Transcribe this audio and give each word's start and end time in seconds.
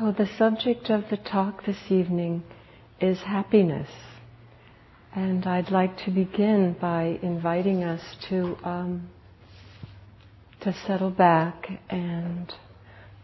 So, 0.00 0.12
the 0.12 0.30
subject 0.38 0.88
of 0.88 1.04
the 1.10 1.18
talk 1.18 1.66
this 1.66 1.90
evening 1.90 2.42
is 3.02 3.18
happiness. 3.18 3.90
And 5.14 5.46
I'd 5.46 5.70
like 5.70 5.98
to 6.06 6.10
begin 6.10 6.74
by 6.80 7.18
inviting 7.20 7.84
us 7.84 8.00
to, 8.30 8.56
um, 8.64 9.10
to 10.62 10.72
settle 10.86 11.10
back 11.10 11.66
and 11.90 12.50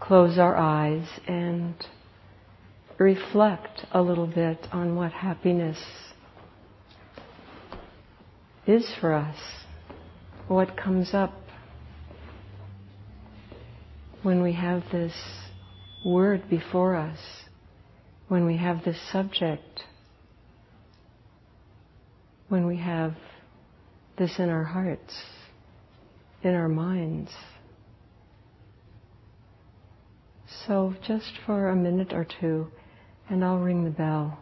close 0.01 0.39
our 0.39 0.55
eyes 0.55 1.09
and 1.27 1.75
reflect 2.99 3.87
a 3.93 4.03
little 4.03 4.27
bit 4.27 4.69
on 4.71 4.97
what 4.97 5.13
happiness 5.13 5.83
is 8.67 8.87
for 9.01 9.15
us, 9.15 9.39
what 10.47 10.77
comes 10.77 11.15
up 11.15 11.33
when 14.23 14.43
we 14.43 14.53
have 14.53 14.83
this 14.93 15.15
word 16.07 16.49
before 16.49 16.95
us, 16.95 17.19
when 18.29 18.47
we 18.47 18.57
have 18.57 18.85
this 18.85 18.99
subject, 19.11 19.83
when 22.49 22.65
we 22.65 22.77
have 22.77 23.15
this 24.17 24.39
in 24.39 24.49
our 24.49 24.63
hearts, 24.63 25.21
in 26.45 26.55
our 26.55 26.69
minds. 26.69 27.33
So, 30.67 30.95
just 31.07 31.33
for 31.45 31.71
a 31.71 31.77
minute 31.77 32.13
or 32.13 32.27
two, 32.41 32.69
and 33.29 33.45
I'll 33.45 33.59
ring 33.59 33.83
the 33.83 33.91
bell. 33.91 34.39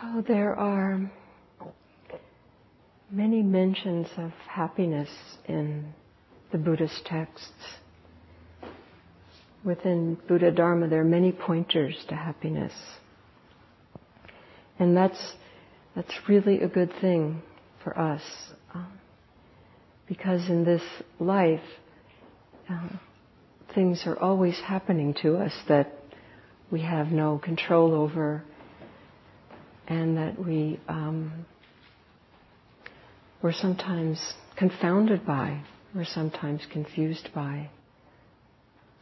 So 0.00 0.22
there 0.28 0.54
are 0.54 1.10
many 3.10 3.42
mentions 3.42 4.06
of 4.16 4.30
happiness 4.46 5.08
in 5.48 5.92
the 6.52 6.58
Buddhist 6.58 7.04
texts. 7.04 7.50
Within 9.64 10.16
Buddha 10.28 10.52
Dharma, 10.52 10.86
there 10.86 11.00
are 11.00 11.04
many 11.04 11.32
pointers 11.32 11.96
to 12.10 12.14
happiness. 12.14 12.72
And 14.78 14.96
that's, 14.96 15.34
that's 15.96 16.14
really 16.28 16.60
a 16.60 16.68
good 16.68 16.92
thing 17.00 17.42
for 17.82 17.98
us. 17.98 18.22
Uh, 18.72 18.84
because 20.06 20.48
in 20.48 20.64
this 20.64 20.82
life, 21.18 21.60
uh, 22.70 22.88
things 23.74 24.04
are 24.06 24.16
always 24.16 24.60
happening 24.60 25.12
to 25.22 25.38
us 25.38 25.52
that 25.68 25.92
we 26.70 26.82
have 26.82 27.08
no 27.08 27.38
control 27.38 27.94
over 27.94 28.44
and 29.88 30.16
that 30.18 30.38
we 30.38 30.78
um, 30.86 31.46
we're 33.42 33.52
sometimes 33.52 34.34
confounded 34.56 35.24
by, 35.24 35.62
we're 35.94 36.04
sometimes 36.04 36.62
confused 36.70 37.28
by. 37.34 37.70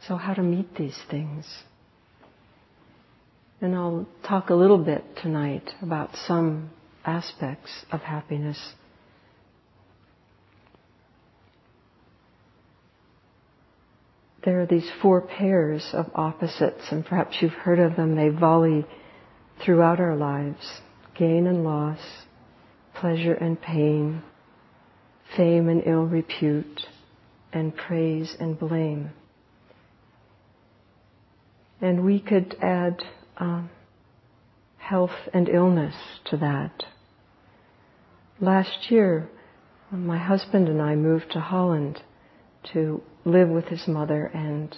So, 0.07 0.15
how 0.15 0.33
to 0.33 0.43
meet 0.43 0.75
these 0.75 0.97
things? 1.09 1.45
And 3.59 3.75
I'll 3.75 4.07
talk 4.27 4.49
a 4.49 4.53
little 4.53 4.77
bit 4.77 5.03
tonight 5.21 5.67
about 5.81 6.11
some 6.27 6.69
aspects 7.03 7.71
of 7.91 8.01
happiness. 8.01 8.73
There 14.45 14.61
are 14.61 14.67
these 14.67 14.89
four 15.01 15.21
pairs 15.21 15.89
of 15.93 16.05
opposites, 16.13 16.83
and 16.91 17.03
perhaps 17.03 17.37
you've 17.41 17.51
heard 17.51 17.79
of 17.79 17.95
them. 17.95 18.15
They 18.15 18.29
volley 18.29 18.85
throughout 19.63 19.99
our 19.99 20.15
lives 20.15 20.81
gain 21.15 21.47
and 21.47 21.63
loss, 21.63 21.99
pleasure 22.93 23.33
and 23.33 23.59
pain, 23.59 24.21
fame 25.35 25.67
and 25.67 25.81
ill 25.85 26.05
repute, 26.05 26.81
and 27.51 27.75
praise 27.75 28.35
and 28.39 28.59
blame. 28.59 29.09
And 31.81 32.03
we 32.05 32.19
could 32.19 32.55
add 32.61 33.03
um, 33.37 33.69
health 34.77 35.11
and 35.33 35.49
illness 35.49 35.95
to 36.25 36.37
that. 36.37 36.83
Last 38.39 38.91
year, 38.91 39.29
my 39.91 40.17
husband 40.17 40.67
and 40.67 40.81
I 40.81 40.95
moved 40.95 41.31
to 41.31 41.39
Holland 41.39 42.01
to 42.73 43.01
live 43.25 43.49
with 43.49 43.65
his 43.65 43.87
mother 43.87 44.25
and 44.25 44.77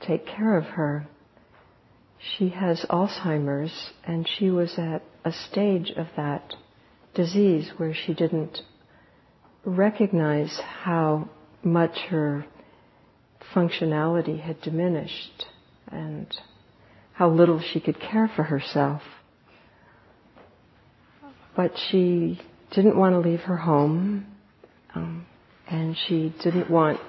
take 0.00 0.26
care 0.26 0.56
of 0.56 0.64
her. 0.64 1.06
She 2.24 2.48
has 2.50 2.86
Alzheimer's 2.88 3.90
and 4.04 4.26
she 4.26 4.50
was 4.50 4.78
at 4.78 5.02
a 5.24 5.32
stage 5.32 5.90
of 5.96 6.06
that 6.16 6.54
disease 7.14 7.70
where 7.76 7.94
she 7.94 8.14
didn't 8.14 8.60
recognize 9.64 10.58
how 10.82 11.28
much 11.62 11.96
her 12.08 12.44
functionality 13.54 14.40
had 14.40 14.60
diminished 14.62 15.46
and 15.88 16.26
how 17.12 17.30
little 17.30 17.60
she 17.60 17.80
could 17.80 18.00
care 18.00 18.30
for 18.34 18.42
herself. 18.42 19.02
But 21.56 21.72
she 21.90 22.40
didn't 22.72 22.96
want 22.96 23.14
to 23.14 23.20
leave 23.20 23.40
her 23.40 23.56
home, 23.56 24.26
um, 24.94 25.26
and 25.68 25.96
she 26.08 26.34
didn't 26.42 26.68
want 26.68 27.00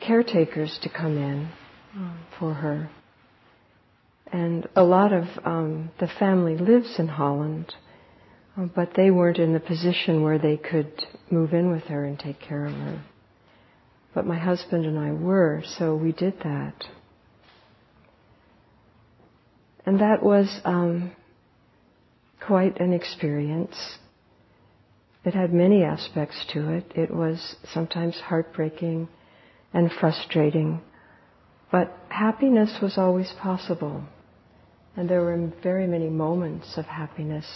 caretakers 0.00 0.78
to 0.82 0.88
come 0.88 1.18
in 1.18 1.48
um, 1.96 2.18
for 2.38 2.54
her. 2.54 2.90
And 4.34 4.68
a 4.74 4.82
lot 4.82 5.12
of 5.12 5.26
um, 5.44 5.92
the 6.00 6.08
family 6.18 6.56
lives 6.56 6.96
in 6.98 7.06
Holland, 7.06 7.72
uh, 8.56 8.64
but 8.74 8.90
they 8.96 9.12
weren't 9.12 9.38
in 9.38 9.52
the 9.52 9.60
position 9.60 10.24
where 10.24 10.40
they 10.40 10.56
could 10.56 10.90
move 11.30 11.52
in 11.52 11.70
with 11.70 11.84
her 11.84 12.04
and 12.04 12.18
take 12.18 12.40
care 12.40 12.66
of 12.66 12.72
her. 12.72 13.04
But 14.12 14.26
my 14.26 14.36
husband 14.36 14.86
and 14.86 14.98
I 14.98 15.12
were, 15.12 15.62
so 15.78 15.94
we 15.94 16.10
did 16.10 16.34
that. 16.40 16.74
And 19.86 20.00
that 20.00 20.20
was 20.20 20.60
um, 20.64 21.12
quite 22.44 22.80
an 22.80 22.92
experience. 22.92 23.76
It 25.24 25.34
had 25.34 25.54
many 25.54 25.84
aspects 25.84 26.44
to 26.54 26.72
it. 26.72 26.90
It 26.96 27.14
was 27.14 27.54
sometimes 27.72 28.16
heartbreaking 28.16 29.06
and 29.72 29.92
frustrating, 29.92 30.80
but 31.70 31.96
happiness 32.08 32.78
was 32.82 32.98
always 32.98 33.32
possible 33.40 34.02
And 34.96 35.08
there 35.08 35.22
were 35.22 35.52
very 35.62 35.86
many 35.86 36.08
moments 36.08 36.74
of 36.76 36.84
happiness 36.84 37.46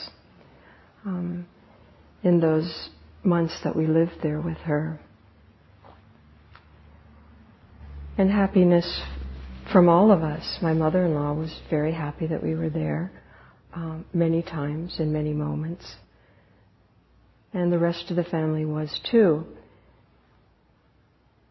um, 1.04 1.46
in 2.22 2.40
those 2.40 2.90
months 3.22 3.58
that 3.64 3.76
we 3.76 3.86
lived 3.86 4.16
there 4.22 4.40
with 4.40 4.58
her. 4.58 5.00
And 8.16 8.30
happiness 8.30 9.00
from 9.72 9.88
all 9.88 10.10
of 10.10 10.22
us. 10.22 10.58
My 10.60 10.72
mother 10.72 11.04
in 11.04 11.14
law 11.14 11.34
was 11.34 11.54
very 11.70 11.92
happy 11.92 12.26
that 12.26 12.42
we 12.42 12.54
were 12.54 12.70
there 12.70 13.12
um, 13.74 14.04
many 14.12 14.42
times 14.42 14.96
in 14.98 15.12
many 15.12 15.32
moments. 15.32 15.84
And 17.52 17.72
the 17.72 17.78
rest 17.78 18.10
of 18.10 18.16
the 18.16 18.24
family 18.24 18.64
was 18.64 19.00
too. 19.10 19.46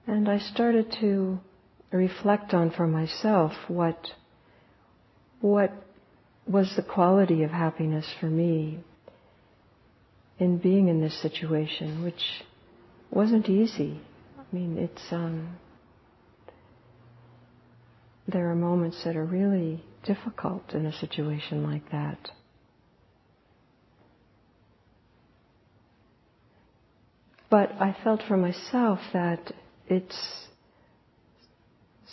And 0.06 0.30
I 0.30 0.40
started 0.40 0.96
to 1.02 1.40
reflect 1.92 2.54
on 2.54 2.72
for 2.72 2.88
myself 2.88 3.52
what, 3.68 3.98
what 5.42 5.72
was 6.48 6.74
the 6.76 6.84
quality 6.84 7.44
of 7.44 7.52
happiness 7.52 8.06
for 8.20 8.28
me 8.28 8.80
in 10.40 10.58
being 10.58 10.88
in 10.88 11.02
this 11.02 11.20
situation, 11.22 12.04
which 12.04 12.44
wasn't 13.12 13.50
easy. 13.50 14.00
I 14.38 14.56
mean, 14.56 14.78
it's, 14.78 15.02
um, 15.12 15.58
there 18.28 18.50
are 18.50 18.56
moments 18.56 19.04
that 19.04 19.16
are 19.16 19.26
really 19.26 19.84
difficult 20.04 20.74
in 20.74 20.86
a 20.86 20.94
situation 20.94 21.64
like 21.64 21.90
that. 21.92 22.30
But 27.50 27.72
I 27.80 27.96
felt 28.04 28.22
for 28.28 28.38
myself 28.38 29.00
that 29.14 29.54
it's 29.88 30.48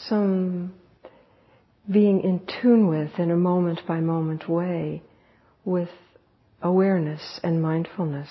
some 0.08 0.74
being 1.90 2.22
in 2.22 2.40
tune 2.60 2.88
with 2.88 3.18
in 3.18 3.30
a 3.30 3.36
moment 3.36 3.80
by 3.86 4.00
moment 4.00 4.48
way 4.48 5.02
with 5.64 5.90
awareness 6.62 7.40
and 7.42 7.60
mindfulness. 7.60 8.28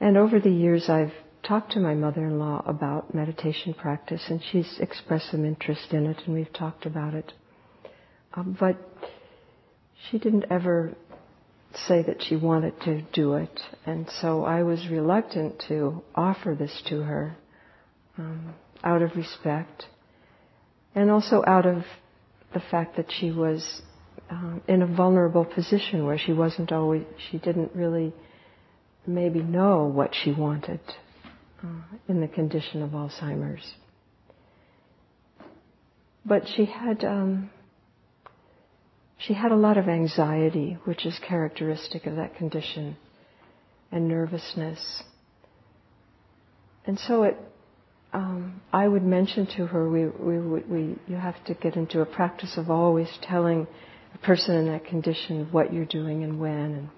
And 0.00 0.16
over 0.16 0.40
the 0.40 0.50
years, 0.50 0.88
I've 0.88 1.12
talked 1.46 1.72
to 1.72 1.80
my 1.80 1.94
mother-in-law 1.94 2.64
about 2.66 3.14
meditation 3.14 3.74
practice, 3.74 4.22
and 4.28 4.42
she's 4.50 4.78
expressed 4.80 5.30
some 5.30 5.44
interest 5.44 5.92
in 5.92 6.06
it, 6.06 6.16
and 6.26 6.34
we've 6.34 6.52
talked 6.52 6.86
about 6.86 7.14
it. 7.14 7.32
Um, 8.34 8.56
but 8.58 8.76
she 10.10 10.18
didn't 10.18 10.46
ever 10.50 10.94
say 11.86 12.02
that 12.02 12.22
she 12.22 12.36
wanted 12.36 12.80
to 12.82 13.02
do 13.12 13.34
it, 13.34 13.60
and 13.84 14.08
so 14.20 14.44
I 14.44 14.62
was 14.62 14.88
reluctant 14.88 15.62
to 15.68 16.02
offer 16.14 16.56
this 16.58 16.82
to 16.88 17.00
her 17.02 17.36
um, 18.16 18.54
out 18.82 19.02
of 19.02 19.16
respect, 19.16 19.86
and 20.94 21.10
also 21.10 21.42
out 21.46 21.66
of 21.66 21.84
the 22.52 22.60
fact 22.70 22.96
that 22.96 23.06
she 23.10 23.30
was 23.30 23.82
um, 24.30 24.62
in 24.68 24.82
a 24.82 24.86
vulnerable 24.86 25.44
position 25.44 26.06
where 26.06 26.18
she 26.18 26.32
wasn't 26.32 26.72
always, 26.72 27.04
she 27.30 27.38
didn't 27.38 27.72
really 27.74 28.12
maybe 29.06 29.42
know 29.42 29.84
what 29.84 30.14
she 30.14 30.32
wanted 30.32 30.80
uh, 31.62 31.66
in 32.08 32.20
the 32.20 32.28
condition 32.28 32.82
of 32.82 32.90
Alzheimer's. 32.90 33.74
But 36.24 36.44
she 36.56 36.64
had 36.64 37.04
um, 37.04 37.50
she 39.18 39.34
had 39.34 39.52
a 39.52 39.56
lot 39.56 39.78
of 39.78 39.88
anxiety, 39.88 40.78
which 40.84 41.06
is 41.06 41.18
characteristic 41.26 42.06
of 42.06 42.16
that 42.16 42.36
condition, 42.36 42.96
and 43.90 44.08
nervousness. 44.08 45.02
And 46.86 46.98
so 46.98 47.22
it, 47.22 47.36
um, 48.14 48.60
I 48.72 48.86
would 48.86 49.02
mention 49.02 49.46
to 49.56 49.66
her, 49.66 49.90
we, 49.90 50.06
we, 50.06 50.38
we, 50.38 50.96
you 51.08 51.16
have 51.16 51.42
to 51.46 51.54
get 51.54 51.74
into 51.74 52.00
a 52.00 52.06
practice 52.06 52.56
of 52.56 52.70
always 52.70 53.08
telling 53.22 53.66
a 54.14 54.18
person 54.18 54.54
in 54.54 54.66
that 54.68 54.84
condition 54.84 55.48
what 55.50 55.72
you're 55.72 55.84
doing 55.84 56.22
and 56.22 56.38
when. 56.38 56.52
And 56.52 56.88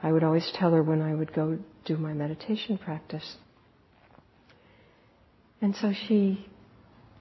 I 0.00 0.12
would 0.12 0.22
always 0.22 0.48
tell 0.54 0.70
her 0.70 0.82
when 0.82 1.02
I 1.02 1.12
would 1.12 1.34
go 1.34 1.58
do 1.84 1.96
my 1.96 2.12
meditation 2.12 2.78
practice. 2.78 3.36
And 5.60 5.74
so 5.74 5.92
she 6.06 6.46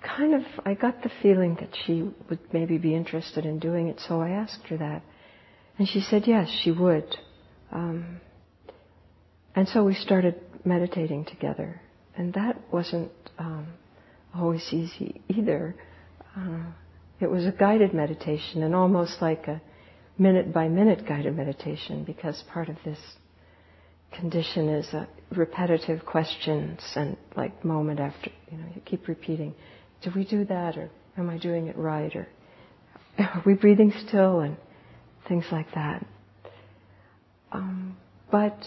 kind 0.03 0.35
of, 0.35 0.43
I 0.63 0.75
got 0.75 1.01
the 1.01 1.09
feeling 1.23 1.55
that 1.59 1.69
she 1.85 2.03
would 2.29 2.39
maybe 2.53 2.77
be 2.77 2.93
interested 2.93 3.45
in 3.45 3.57
doing 3.57 3.87
it, 3.87 3.99
so 4.07 4.21
I 4.21 4.29
asked 4.29 4.67
her 4.67 4.77
that. 4.77 5.01
And 5.79 5.87
she 5.87 6.01
said 6.01 6.27
yes, 6.27 6.49
she 6.63 6.71
would. 6.71 7.17
Um, 7.71 8.21
and 9.55 9.67
so 9.67 9.83
we 9.83 9.95
started 9.95 10.39
meditating 10.63 11.25
together. 11.25 11.81
And 12.15 12.33
that 12.33 12.59
wasn't 12.71 13.11
um, 13.43 13.67
always 14.33 14.65
easy 14.71 15.21
either. 15.29 15.75
Uh, 16.35 16.63
it 17.19 17.29
was 17.29 17.45
a 17.45 17.51
guided 17.51 17.93
meditation 17.93 18.63
and 18.63 18.73
almost 18.73 19.21
like 19.21 19.47
a 19.47 19.61
minute 20.17 20.53
by 20.53 20.67
minute 20.67 21.05
guided 21.07 21.35
meditation 21.35 22.03
because 22.03 22.41
part 22.53 22.69
of 22.69 22.75
this 22.85 22.99
condition 24.11 24.69
is 24.69 24.87
repetitive 25.31 26.05
questions 26.05 26.79
and 26.95 27.17
like 27.35 27.65
moment 27.65 27.99
after, 27.99 28.31
you 28.51 28.57
know, 28.57 28.65
you 28.75 28.81
keep 28.81 29.07
repeating, 29.07 29.53
do 30.01 30.11
we 30.15 30.23
do 30.23 30.45
that 30.45 30.77
or 30.77 30.89
am 31.17 31.29
I 31.29 31.37
doing 31.37 31.67
it 31.67 31.77
right 31.77 32.15
or 32.15 32.27
are 33.17 33.43
we 33.45 33.53
breathing 33.53 33.93
still 34.07 34.39
and 34.39 34.57
things 35.27 35.45
like 35.51 35.73
that. 35.73 36.05
Um, 37.51 37.97
but 38.31 38.57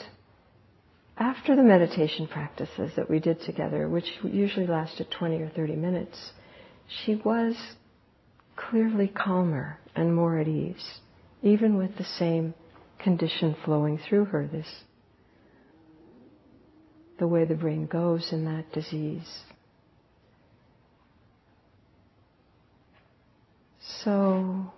after 1.18 1.56
the 1.56 1.62
meditation 1.62 2.26
practices 2.26 2.92
that 2.96 3.08
we 3.08 3.18
did 3.20 3.40
together, 3.40 3.88
which 3.88 4.04
usually 4.22 4.66
lasted 4.66 5.10
20 5.10 5.36
or 5.42 5.48
30 5.48 5.76
minutes, 5.76 6.32
she 7.04 7.14
was 7.16 7.54
clearly 8.54 9.08
calmer 9.08 9.78
and 9.94 10.14
more 10.14 10.38
at 10.38 10.48
ease, 10.48 11.00
even 11.42 11.76
with 11.76 11.96
the 11.96 12.04
same 12.04 12.54
condition 12.98 13.56
flowing 13.64 13.98
through 13.98 14.26
her, 14.26 14.46
this 14.46 14.66
the 17.18 17.26
way 17.26 17.46
the 17.46 17.54
brain 17.54 17.86
goes 17.86 18.30
in 18.30 18.44
that 18.44 18.70
disease. 18.72 19.40
So, 24.04 24.70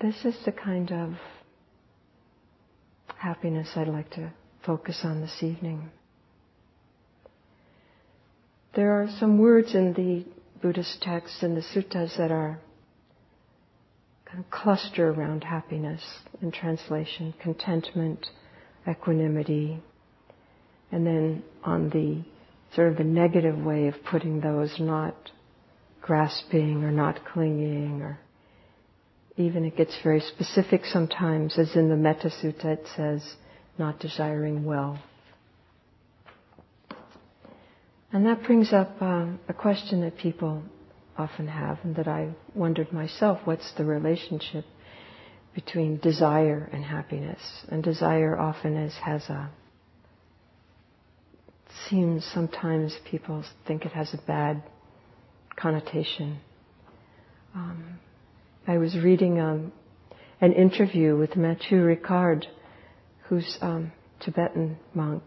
this 0.00 0.24
is 0.24 0.34
the 0.46 0.52
kind 0.52 0.90
of 0.90 1.14
happiness 3.18 3.68
I'd 3.76 3.88
like 3.88 4.10
to 4.12 4.32
focus 4.66 5.00
on 5.04 5.20
this 5.20 5.42
evening. 5.42 5.90
There 8.74 9.00
are 9.00 9.08
some 9.18 9.38
words 9.38 9.74
in 9.74 9.94
the 9.94 10.26
Buddhist 10.60 11.00
texts 11.00 11.42
and 11.42 11.56
the 11.56 11.62
suttas 11.62 12.18
that 12.18 12.30
are 12.30 12.58
kind 14.26 14.44
of 14.44 14.50
cluster 14.50 15.10
around 15.10 15.44
happiness 15.44 16.02
in 16.42 16.50
translation, 16.50 17.32
contentment, 17.40 18.26
equanimity, 18.86 19.80
and 20.90 21.06
then 21.06 21.42
on 21.62 21.88
the 21.90 22.24
sort 22.74 22.88
of 22.88 22.98
the 22.98 23.04
negative 23.04 23.56
way 23.56 23.86
of 23.86 23.94
putting 24.10 24.40
those, 24.40 24.74
not 24.80 25.14
grasping 26.02 26.82
or 26.84 26.90
not 26.90 27.20
clinging 27.32 28.02
or 28.02 28.18
even 29.36 29.64
it 29.64 29.76
gets 29.76 29.96
very 30.02 30.20
specific 30.20 30.84
sometimes, 30.86 31.58
as 31.58 31.76
in 31.76 31.88
the 31.88 31.96
Metta 31.96 32.30
Sutta 32.30 32.64
it 32.64 32.86
says, 32.96 33.22
not 33.78 34.00
desiring 34.00 34.64
well. 34.64 34.98
And 38.12 38.24
that 38.26 38.42
brings 38.44 38.72
up 38.72 38.96
uh, 39.00 39.26
a 39.48 39.54
question 39.54 40.00
that 40.02 40.16
people 40.16 40.62
often 41.18 41.48
have 41.48 41.78
and 41.82 41.96
that 41.96 42.08
I 42.08 42.30
wondered 42.54 42.92
myself, 42.92 43.40
what's 43.44 43.72
the 43.76 43.84
relationship 43.84 44.64
between 45.54 45.98
desire 45.98 46.68
and 46.72 46.84
happiness? 46.84 47.40
And 47.68 47.82
desire 47.82 48.38
often 48.38 48.76
is, 48.76 48.94
has 49.04 49.22
a 49.28 49.50
seems 51.88 52.24
sometimes 52.32 52.96
people 53.10 53.44
think 53.66 53.84
it 53.84 53.92
has 53.92 54.12
a 54.14 54.18
bad 54.26 54.62
connotation. 55.56 56.38
Um, 57.54 57.98
I 58.66 58.78
was 58.78 58.96
reading 58.96 59.40
um, 59.40 59.72
an 60.40 60.52
interview 60.52 61.16
with 61.16 61.36
Matthieu 61.36 61.82
Ricard, 61.82 62.44
who's 63.28 63.58
um, 63.60 63.92
Tibetan 64.20 64.78
monk, 64.94 65.22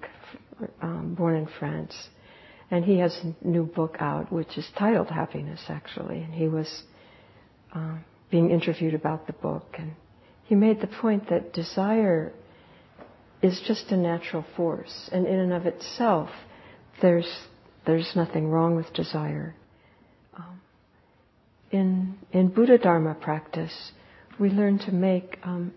um, 0.82 1.16
born 1.16 1.36
in 1.36 1.48
France, 1.60 1.94
and 2.72 2.86
he 2.86 3.00
has 3.00 3.18
a 3.24 3.48
new 3.48 3.66
book 3.66 3.98
out 4.00 4.32
which 4.32 4.58
is 4.58 4.68
titled 4.78 5.10
Happiness, 5.10 5.62
actually, 5.68 6.22
and 6.22 6.34
he 6.34 6.48
was 6.48 6.84
uh, 7.74 7.98
being 8.32 8.52
interviewed 8.52 8.94
about 8.94 9.28
the 9.28 9.34
book, 9.34 9.76
and 9.78 9.94
he 10.46 10.56
made 10.56 10.82
the 10.82 10.88
point 10.88 11.30
that 11.30 11.54
desire 11.54 12.32
is 13.42 13.62
just 13.68 13.92
a 13.92 13.98
natural 13.98 14.46
force, 14.56 15.10
and 15.12 15.26
in 15.26 15.40
and 15.40 15.54
of 15.54 15.66
itself, 15.66 16.30
there's 17.02 17.30
there's 17.86 18.12
nothing 18.16 18.50
wrong 18.50 18.76
with 18.76 18.92
desire. 18.94 19.56
Um, 20.38 20.62
in 21.72 22.18
in 22.32 22.50
Buddha 22.50 22.78
Dharma 22.78 23.16
practice, 23.16 23.92
we 24.40 24.50
learn 24.50 24.80
to 24.80 24.92
make 24.92 25.38
um, 25.44 25.74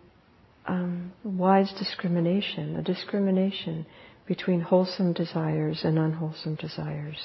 um, 0.66 1.12
wise 1.24 1.72
discrimination, 1.78 2.76
a 2.76 2.82
discrimination 2.82 3.86
between 4.26 4.60
wholesome 4.60 5.12
desires 5.12 5.80
and 5.84 5.98
unwholesome 5.98 6.54
desires. 6.56 7.18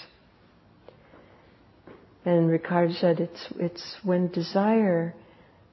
And 2.25 2.49
Ricard 2.49 2.99
said 2.99 3.19
it's 3.19 3.47
it's 3.57 3.95
when 4.03 4.29
desire 4.31 5.13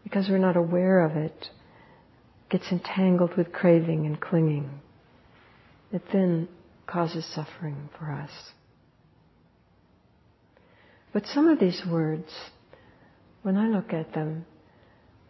because 0.05 0.29
we're 0.29 0.39
not 0.39 0.57
aware 0.57 1.01
of 1.01 1.17
it, 1.17 1.49
gets 2.51 2.71
entangled 2.71 3.37
with 3.37 3.53
craving 3.53 4.07
and 4.07 4.21
clinging. 4.21 4.71
It 5.91 6.03
then 6.13 6.49
causes 6.87 7.25
suffering 7.35 7.89
for 7.99 8.13
us. 8.13 8.31
But 11.13 11.27
some 11.27 11.49
of 11.49 11.59
these 11.59 11.83
words, 11.91 12.31
when 13.43 13.57
I 13.57 13.69
look 13.69 13.93
at 13.93 14.13
them, 14.13 14.45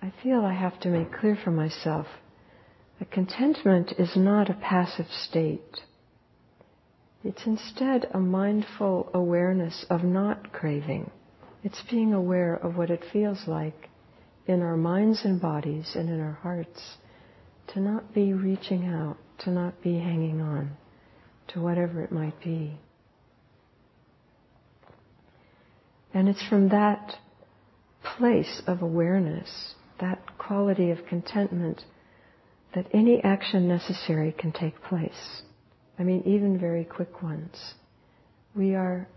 I 0.03 0.13
feel 0.23 0.45
I 0.45 0.55
have 0.55 0.79
to 0.81 0.89
make 0.89 1.13
clear 1.13 1.39
for 1.43 1.51
myself 1.51 2.07
that 2.99 3.11
contentment 3.11 3.93
is 3.99 4.17
not 4.17 4.51
a 4.51 4.55
passive 4.55 5.07
state. 5.11 5.81
It's 7.23 7.47
instead 7.47 8.09
a 8.13 8.21
mindful 8.21 9.11
awareness 9.15 9.85
of 9.91 10.05
not 10.05 10.53
craving. 10.53 11.11
It's 11.63 11.83
being 11.91 12.13
aware 12.13 12.55
of 12.55 12.77
what 12.77 12.91
it 12.91 13.05
feels 13.13 13.47
like 13.47 13.89
in 14.47 14.61
our 14.61 14.77
minds 14.77 15.25
and 15.25 15.41
bodies 15.41 15.93
and 15.95 16.09
in 16.11 16.21
our 16.21 16.39
hearts 16.43 16.99
to 17.69 17.81
not 17.81 18.13
be 18.15 18.33
reaching 18.35 18.87
out, 18.87 19.17
to 19.41 19.51
not 19.51 19.83
be 19.83 19.95
hanging 19.95 20.41
on 20.41 20.77
to 21.49 21.61
whatever 21.61 22.03
it 22.03 22.13
might 22.13 22.39
be. 22.43 22.79
And 26.13 26.29
it's 26.29 26.47
from 26.47 26.69
that 26.69 27.15
place 28.17 28.63
of 28.67 28.83
awareness, 28.83 29.75
that 30.01 30.39
quality 30.39 30.91
of 30.91 31.07
contentment, 31.07 31.83
that 32.75 32.87
any 32.93 33.23
action 33.23 33.69
necessary 33.69 34.35
can 34.37 34.53
take 34.53 34.83
place. 34.83 35.43
I 35.99 36.03
mean, 36.03 36.23
even 36.27 36.59
very 36.59 36.85
quick 36.85 37.23
ones. 37.23 37.75
We 38.55 38.75
are, 38.75 39.09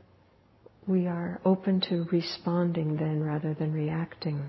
we 0.86 1.08
are 1.08 1.42
open 1.44 1.82
to 1.90 2.06
responding 2.12 2.98
then 2.98 3.24
rather 3.24 3.54
than 3.54 3.74
reacting. 3.74 4.44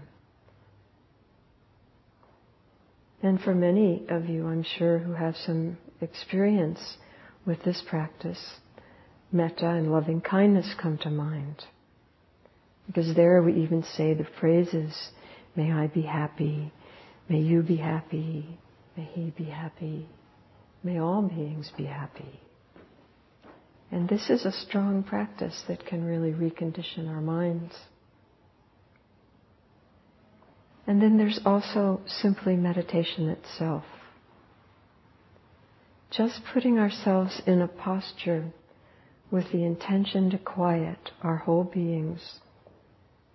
And 3.22 3.40
for 3.40 3.54
many 3.54 4.04
of 4.08 4.26
you, 4.26 4.46
I'm 4.46 4.64
sure, 4.78 4.98
who 4.98 5.12
have 5.12 5.34
some 5.36 5.78
experience 6.00 6.98
with 7.46 7.62
this 7.64 7.82
practice, 7.88 8.38
metta 9.32 9.68
and 9.68 9.90
loving 9.90 10.20
kindness 10.20 10.74
come 10.80 10.98
to 10.98 11.10
mind. 11.10 11.64
Because 12.86 13.14
there 13.16 13.42
we 13.42 13.54
even 13.62 13.82
say 13.96 14.14
the 14.14 14.26
phrases, 14.40 14.94
may 15.56 15.72
I 15.72 15.88
be 15.88 16.02
happy, 16.02 16.72
may 17.28 17.40
you 17.40 17.62
be 17.62 17.76
happy, 17.76 18.58
may 18.98 19.04
he 19.04 19.30
be 19.30 19.44
happy, 19.44 20.08
may 20.82 20.98
all 20.98 21.22
beings 21.22 21.70
be 21.76 21.84
happy. 21.84 22.40
And 23.92 24.08
this 24.08 24.28
is 24.28 24.44
a 24.44 24.50
strong 24.50 25.04
practice 25.04 25.62
that 25.68 25.86
can 25.86 26.04
really 26.04 26.32
recondition 26.32 27.08
our 27.08 27.20
minds. 27.20 27.74
And 30.86 31.00
then 31.00 31.16
there's 31.16 31.38
also 31.46 32.00
simply 32.06 32.56
meditation 32.56 33.28
itself. 33.28 33.84
Just 36.10 36.40
putting 36.52 36.78
ourselves 36.78 37.40
in 37.46 37.62
a 37.62 37.68
posture 37.68 38.46
with 39.30 39.44
the 39.52 39.62
intention 39.62 40.30
to 40.30 40.38
quiet 40.38 41.12
our 41.22 41.36
whole 41.36 41.64
beings 41.64 42.40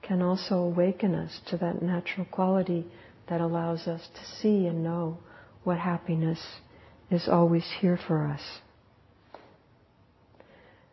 can 0.01 0.21
also 0.21 0.55
awaken 0.55 1.15
us 1.15 1.39
to 1.47 1.57
that 1.57 1.81
natural 1.81 2.25
quality 2.25 2.85
that 3.29 3.39
allows 3.39 3.87
us 3.87 4.01
to 4.13 4.41
see 4.41 4.65
and 4.67 4.83
know 4.83 5.17
what 5.63 5.79
happiness 5.79 6.39
is 7.09 7.27
always 7.27 7.65
here 7.79 7.97
for 8.07 8.27
us. 8.27 8.41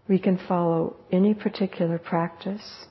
We 0.09 0.19
can 0.19 0.39
follow 0.49 0.97
any 1.13 1.35
particular 1.35 1.99
practice. 1.99 2.87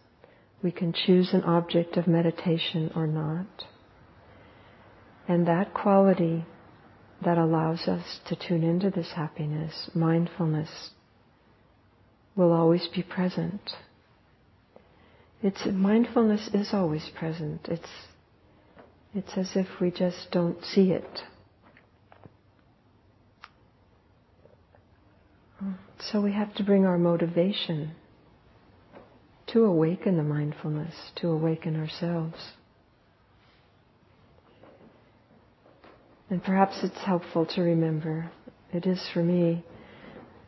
We 0.64 0.72
can 0.72 0.94
choose 0.94 1.34
an 1.34 1.44
object 1.44 1.98
of 1.98 2.08
meditation 2.08 2.92
or 2.96 3.08
not. 3.08 3.66
And 5.28 5.48
that 5.48 5.74
quality 5.74 6.46
that 7.24 7.38
allows 7.38 7.88
us 7.88 8.20
to 8.28 8.36
tune 8.36 8.64
into 8.64 8.90
this 8.90 9.12
happiness, 9.16 9.90
mindfulness, 9.94 10.92
will 12.36 12.54
always 12.54 12.88
be 12.96 13.04
present. 13.04 13.62
It's 15.42 15.66
mindfulness 15.66 16.50
is 16.54 16.70
always 16.74 17.10
present. 17.18 17.68
It's 17.70 17.90
it's 19.14 19.38
as 19.38 19.52
if 19.56 19.68
we 19.82 19.92
just 19.92 20.32
don't 20.32 20.64
see 20.64 20.92
it. 20.92 21.22
So 26.00 26.22
we 26.22 26.32
have 26.32 26.54
to 26.56 26.64
bring 26.64 26.86
our 26.86 26.98
motivation 26.98 27.92
to 29.48 29.66
awaken 29.66 30.18
the 30.18 30.24
mindfulness, 30.24 30.94
to 31.18 31.30
awaken 31.30 31.76
ourselves. 31.76 32.38
And 36.30 36.44
perhaps 36.44 36.80
it's 36.84 36.98
helpful 37.00 37.46
to 37.48 37.62
remember, 37.62 38.32
it 38.72 38.86
is 38.86 39.04
for 39.14 39.24
me, 39.24 39.66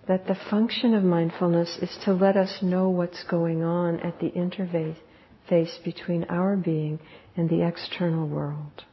that 0.08 0.28
the 0.28 0.38
function 0.50 0.94
of 0.94 1.04
mindfulness 1.04 1.78
is 1.82 1.98
to 2.06 2.14
let 2.14 2.38
us 2.38 2.60
know 2.62 2.90
what's 2.90 3.24
going 3.24 3.64
on 3.64 4.00
at 4.02 4.20
the 4.20 4.30
interface 4.32 4.98
between 5.84 6.24
our 6.26 6.56
being 6.56 7.00
and 7.36 7.50
the 7.50 7.68
external 7.68 8.28
world. 8.28 8.86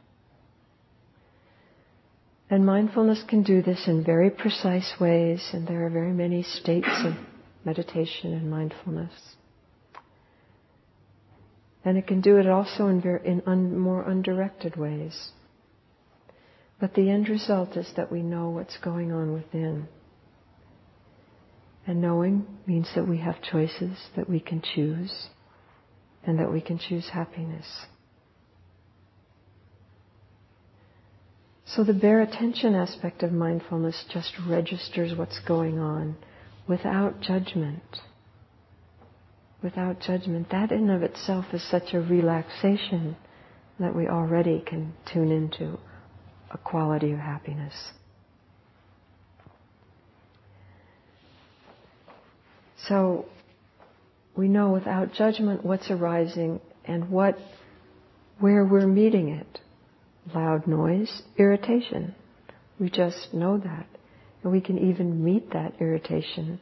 And 2.49 2.65
mindfulness 2.65 3.23
can 3.27 3.43
do 3.43 3.61
this 3.61 3.87
in 3.87 4.03
very 4.03 4.31
precise 4.31 4.95
ways, 4.99 5.47
and 5.53 5.67
there 5.67 5.85
are 5.85 5.89
very 5.89 6.13
many 6.13 6.41
states 6.41 6.87
of 7.05 7.13
meditation 7.63 8.33
and 8.33 8.49
mindfulness. 8.49 9.13
And 11.85 11.97
it 11.97 12.07
can 12.07 12.21
do 12.21 12.37
it 12.37 12.47
also 12.47 12.87
in, 12.87 13.01
very, 13.01 13.25
in 13.25 13.43
un, 13.45 13.77
more 13.77 14.03
undirected 14.03 14.75
ways. 14.75 15.31
But 16.79 16.93
the 16.93 17.09
end 17.09 17.29
result 17.29 17.77
is 17.77 17.91
that 17.95 18.11
we 18.11 18.23
know 18.23 18.49
what's 18.49 18.77
going 18.77 19.11
on 19.11 19.33
within. 19.33 19.87
And 21.85 22.01
knowing 22.01 22.47
means 22.65 22.89
that 22.95 23.07
we 23.07 23.17
have 23.19 23.41
choices, 23.41 23.97
that 24.15 24.29
we 24.29 24.39
can 24.39 24.61
choose, 24.61 25.29
and 26.23 26.39
that 26.39 26.51
we 26.51 26.61
can 26.61 26.79
choose 26.79 27.09
happiness. 27.09 27.65
So 31.75 31.83
the 31.83 31.93
bare 31.93 32.21
attention 32.21 32.73
aspect 32.73 33.21
of 33.21 33.31
mindfulness 33.31 34.03
just 34.11 34.33
registers 34.47 35.15
what's 35.15 35.39
going 35.39 35.77
on 35.77 36.15
without 36.67 37.21
judgment. 37.21 38.01
Without 39.61 39.99
judgment. 39.99 40.49
That 40.49 40.71
in 40.71 40.89
of 40.89 41.03
itself 41.03 41.45
is 41.53 41.63
such 41.69 41.93
a 41.93 41.99
relaxation 41.99 43.17
that 43.79 43.95
we 43.95 44.07
already 44.07 44.63
can 44.65 44.93
tune 45.13 45.31
into 45.31 45.77
a 46.49 46.57
quality 46.57 47.11
of 47.11 47.19
happiness. 47.19 47.75
So 52.87 53.25
we 54.35 54.47
know 54.47 54.71
without 54.71 55.13
judgment 55.13 55.63
what's 55.63 55.91
arising 55.91 56.61
and 56.85 57.11
what, 57.11 57.37
where 58.39 58.65
we're 58.65 58.87
meeting 58.87 59.29
it. 59.29 59.59
Loud 60.33 60.67
noise, 60.67 61.23
irritation. 61.37 62.13
We 62.79 62.89
just 62.89 63.33
know 63.33 63.57
that. 63.57 63.87
And 64.43 64.51
we 64.51 64.61
can 64.61 64.77
even 64.77 65.23
meet 65.23 65.51
that 65.51 65.73
irritation 65.79 66.59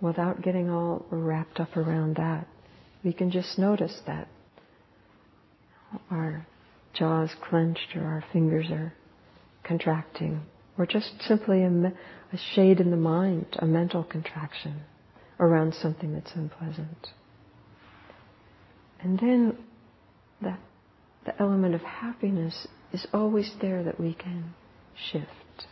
without 0.00 0.42
getting 0.42 0.70
all 0.70 1.06
wrapped 1.10 1.58
up 1.58 1.76
around 1.76 2.16
that. 2.16 2.46
We 3.04 3.12
can 3.12 3.30
just 3.30 3.58
notice 3.58 4.00
that 4.06 4.28
our 6.10 6.46
jaws 6.94 7.30
clenched 7.48 7.94
or 7.94 8.02
our 8.02 8.24
fingers 8.32 8.66
are 8.70 8.92
contracting, 9.64 10.40
or 10.78 10.86
just 10.86 11.10
simply 11.22 11.62
a, 11.62 11.68
a 11.68 12.38
shade 12.54 12.80
in 12.80 12.90
the 12.90 12.96
mind, 12.96 13.46
a 13.58 13.66
mental 13.66 14.04
contraction 14.04 14.80
around 15.40 15.74
something 15.74 16.12
that's 16.12 16.32
unpleasant. 16.34 17.08
And 19.00 19.18
then 19.18 19.58
the, 20.40 20.56
the 21.24 21.40
element 21.40 21.74
of 21.74 21.82
happiness 21.82 22.66
is 22.96 23.06
always 23.12 23.50
there 23.60 23.84
that 23.84 24.00
we 24.00 24.14
can 24.14 24.54
shift. 25.10 25.66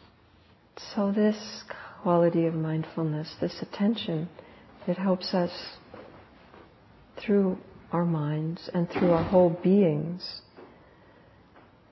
So 0.95 1.11
this 1.11 1.65
quality 2.03 2.45
of 2.45 2.53
mindfulness, 2.53 3.35
this 3.41 3.63
attention, 3.63 4.29
it 4.87 4.99
helps 4.99 5.33
us 5.33 5.51
through 7.19 7.57
our 7.93 8.05
minds 8.05 8.69
and 8.75 8.91
through 8.91 9.13
our 9.13 9.25
whole 9.25 9.59
beings 9.65 10.43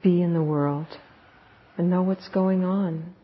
be 0.02 0.20
in 0.20 0.34
the 0.34 0.42
world 0.42 0.88
and 1.78 1.88
know 1.88 2.02
what's 2.02 2.28
going 2.28 2.62
on 2.62 3.14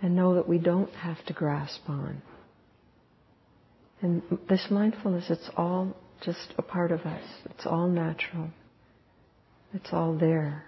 and 0.00 0.14
know 0.14 0.36
that 0.36 0.48
we 0.48 0.58
don't 0.58 0.92
have 0.92 1.24
to 1.26 1.32
grasp 1.32 1.80
on. 1.88 2.22
And 4.00 4.22
this 4.48 4.68
mindfulness, 4.70 5.24
it's 5.28 5.50
all 5.56 5.96
just 6.24 6.54
a 6.56 6.62
part 6.62 6.92
of 6.92 7.00
us. 7.00 7.24
It's 7.46 7.66
all 7.66 7.88
natural. 7.88 8.50
It's 9.74 9.92
all 9.92 10.14
there. 10.16 10.64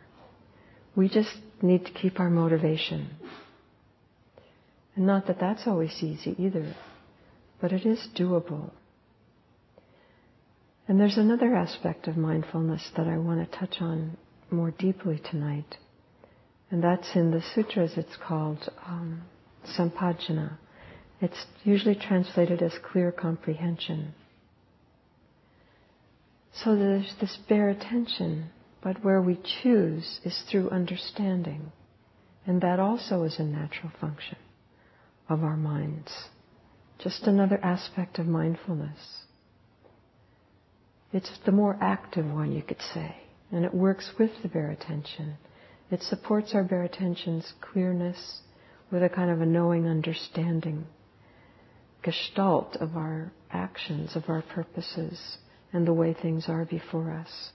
We 0.97 1.09
just 1.09 1.35
need 1.61 1.87
to 1.87 1.93
keep 1.93 2.21
our 2.21 2.31
motivation. 2.31 3.11
And 4.97 5.07
not 5.07 5.27
that 5.27 5.41
that's 5.41 5.67
always 5.67 6.03
easy 6.03 6.35
either, 6.39 6.75
but 7.61 7.73
it 7.73 7.85
is 7.85 8.07
doable. 8.17 8.71
And 10.87 11.01
there's 11.01 11.17
another 11.17 11.55
aspect 11.55 12.07
of 12.07 12.17
mindfulness 12.17 12.91
that 12.97 13.07
I 13.07 13.17
want 13.17 13.51
to 13.51 13.59
touch 13.59 13.77
on 13.81 14.17
more 14.51 14.71
deeply 14.71 15.21
tonight. 15.31 15.77
And 16.71 16.83
that's 16.83 17.09
in 17.15 17.31
the 17.31 17.43
sutras, 17.55 17.93
it's 17.97 18.17
called 18.27 18.69
um, 18.87 19.23
Sampajana. 19.79 20.59
It's 21.21 21.47
usually 21.65 21.95
translated 21.95 22.63
as 22.63 22.73
clear 22.93 23.11
comprehension. 23.11 24.15
So 26.53 26.77
there's 26.77 27.15
this 27.21 27.37
bare 27.49 27.71
attention, 27.71 28.51
but 28.85 29.03
where 29.03 29.23
we 29.23 29.41
choose 29.63 30.21
is 30.25 30.45
through 30.51 30.69
understanding. 30.69 31.73
And 32.47 32.61
that 32.61 32.79
also 32.79 33.23
is 33.23 33.39
a 33.39 33.43
natural 33.43 33.91
function 33.99 34.37
of 35.27 35.43
our 35.43 35.57
minds. 35.57 36.13
Just 36.99 37.23
another 37.23 37.59
aspect 37.63 38.19
of 38.19 38.27
mindfulness. 38.27 39.25
It's 41.15 41.31
the 41.47 41.53
more 41.53 41.79
active 41.81 42.27
one, 42.27 42.53
you 42.53 42.63
could 42.63 42.83
say, 42.93 43.17
and 43.51 43.65
it 43.65 43.73
works 43.73 44.13
with 44.19 44.31
the 44.43 44.49
bare 44.49 44.71
attention. 44.71 45.39
It 45.91 46.03
supports 46.03 46.55
our 46.55 46.65
bare 46.65 46.83
attention's 46.83 47.55
clearness 47.63 48.43
with 48.91 49.03
a 49.03 49.09
kind 49.09 49.31
of 49.31 49.41
a 49.41 49.47
knowing 49.47 49.87
understanding, 49.87 50.87
gestalt 52.03 52.77
of 52.77 52.97
our 52.97 53.33
actions, 53.51 54.15
of 54.15 54.25
our 54.29 54.43
purposes, 54.43 55.39
and 55.73 55.87
the 55.87 55.95
way 55.95 56.13
things 56.13 56.49
are 56.49 56.67
before 56.67 57.11
us. 57.13 57.53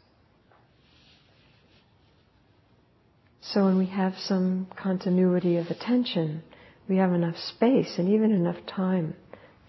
So 3.41 3.65
when 3.65 3.77
we 3.77 3.87
have 3.87 4.13
some 4.17 4.67
continuity 4.75 5.57
of 5.57 5.67
attention, 5.67 6.43
we 6.87 6.97
have 6.97 7.13
enough 7.13 7.37
space 7.37 7.97
and 7.97 8.09
even 8.09 8.31
enough 8.31 8.57
time 8.67 9.15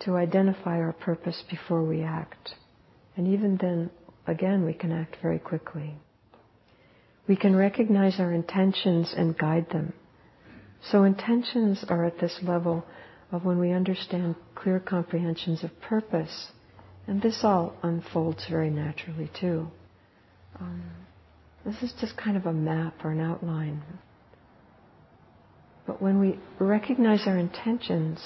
to 0.01 0.17
identify 0.17 0.79
our 0.79 0.93
purpose 0.93 1.43
before 1.49 1.85
we 1.85 2.03
act. 2.03 2.55
And 3.17 3.29
even 3.29 3.59
then, 3.59 3.91
again, 4.27 4.65
we 4.65 4.73
can 4.73 4.93
act 4.93 5.17
very 5.23 5.39
quickly. 5.39 5.95
We 7.29 7.37
can 7.37 7.55
recognize 7.55 8.19
our 8.19 8.33
intentions 8.33 9.15
and 9.17 9.39
guide 9.39 9.69
them. 9.71 9.93
So 10.91 11.05
intentions 11.05 11.85
are 11.89 12.05
at 12.05 12.19
this 12.19 12.41
level 12.43 12.85
of 13.31 13.45
when 13.45 13.59
we 13.59 13.73
understand 13.73 14.35
clear 14.55 14.81
comprehensions 14.81 15.63
of 15.63 15.81
purpose, 15.81 16.49
and 17.07 17.21
this 17.23 17.41
all 17.45 17.75
unfolds 17.83 18.47
very 18.49 18.71
naturally 18.71 19.31
too. 19.39 19.69
Um, 20.59 20.83
this 21.65 21.77
is 21.83 21.93
just 22.01 22.17
kind 22.17 22.37
of 22.37 22.47
a 22.47 22.53
map 22.53 22.95
or 23.05 23.11
an 23.11 23.21
outline. 23.21 23.83
But 25.87 26.01
when 26.01 26.19
we 26.19 26.39
recognize 26.59 27.23
our 27.27 27.37
intentions, 27.37 28.21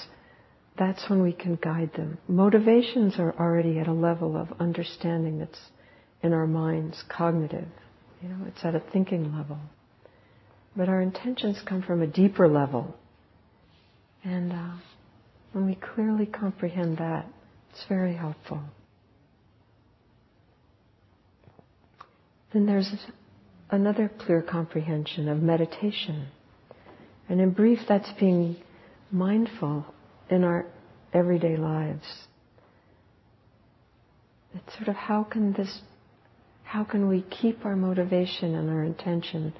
that's 0.77 1.09
when 1.09 1.21
we 1.21 1.33
can 1.33 1.55
guide 1.55 1.91
them. 1.95 2.17
Motivations 2.27 3.15
are 3.17 3.33
already 3.39 3.79
at 3.79 3.87
a 3.87 3.93
level 3.93 4.37
of 4.37 4.49
understanding 4.59 5.39
that's 5.39 5.59
in 6.21 6.33
our 6.33 6.47
minds, 6.47 7.03
cognitive. 7.09 7.67
You 8.21 8.29
know, 8.29 8.45
it's 8.47 8.63
at 8.63 8.75
a 8.75 8.83
thinking 8.91 9.35
level. 9.35 9.57
But 10.75 10.89
our 10.89 11.01
intentions 11.01 11.61
come 11.67 11.81
from 11.81 12.01
a 12.01 12.07
deeper 12.07 12.47
level. 12.47 12.95
And 14.23 14.51
uh, 14.51 14.75
when 15.53 15.65
we 15.65 15.75
clearly 15.75 16.25
comprehend 16.25 16.97
that, 16.97 17.25
it's 17.71 17.85
very 17.87 18.15
helpful. 18.15 18.61
Then 22.51 22.65
there's 22.65 22.91
another 23.69 24.11
clear 24.19 24.41
comprehension 24.41 25.27
of 25.27 25.41
meditation. 25.41 26.27
And 27.27 27.41
in 27.41 27.51
brief, 27.51 27.79
that's 27.87 28.11
being 28.19 28.57
mindful 29.11 29.85
in 30.29 30.43
our 30.43 30.65
everyday 31.13 31.57
lives. 31.57 32.05
It's 34.53 34.75
sort 34.75 34.87
of 34.87 34.95
how 34.95 35.23
can 35.23 35.53
this, 35.53 35.81
how 36.63 36.83
can 36.83 37.09
we 37.09 37.23
keep 37.23 37.65
our 37.65 37.75
motivation 37.75 38.55
and 38.55 38.69
our 38.69 38.83
intention 38.83 39.53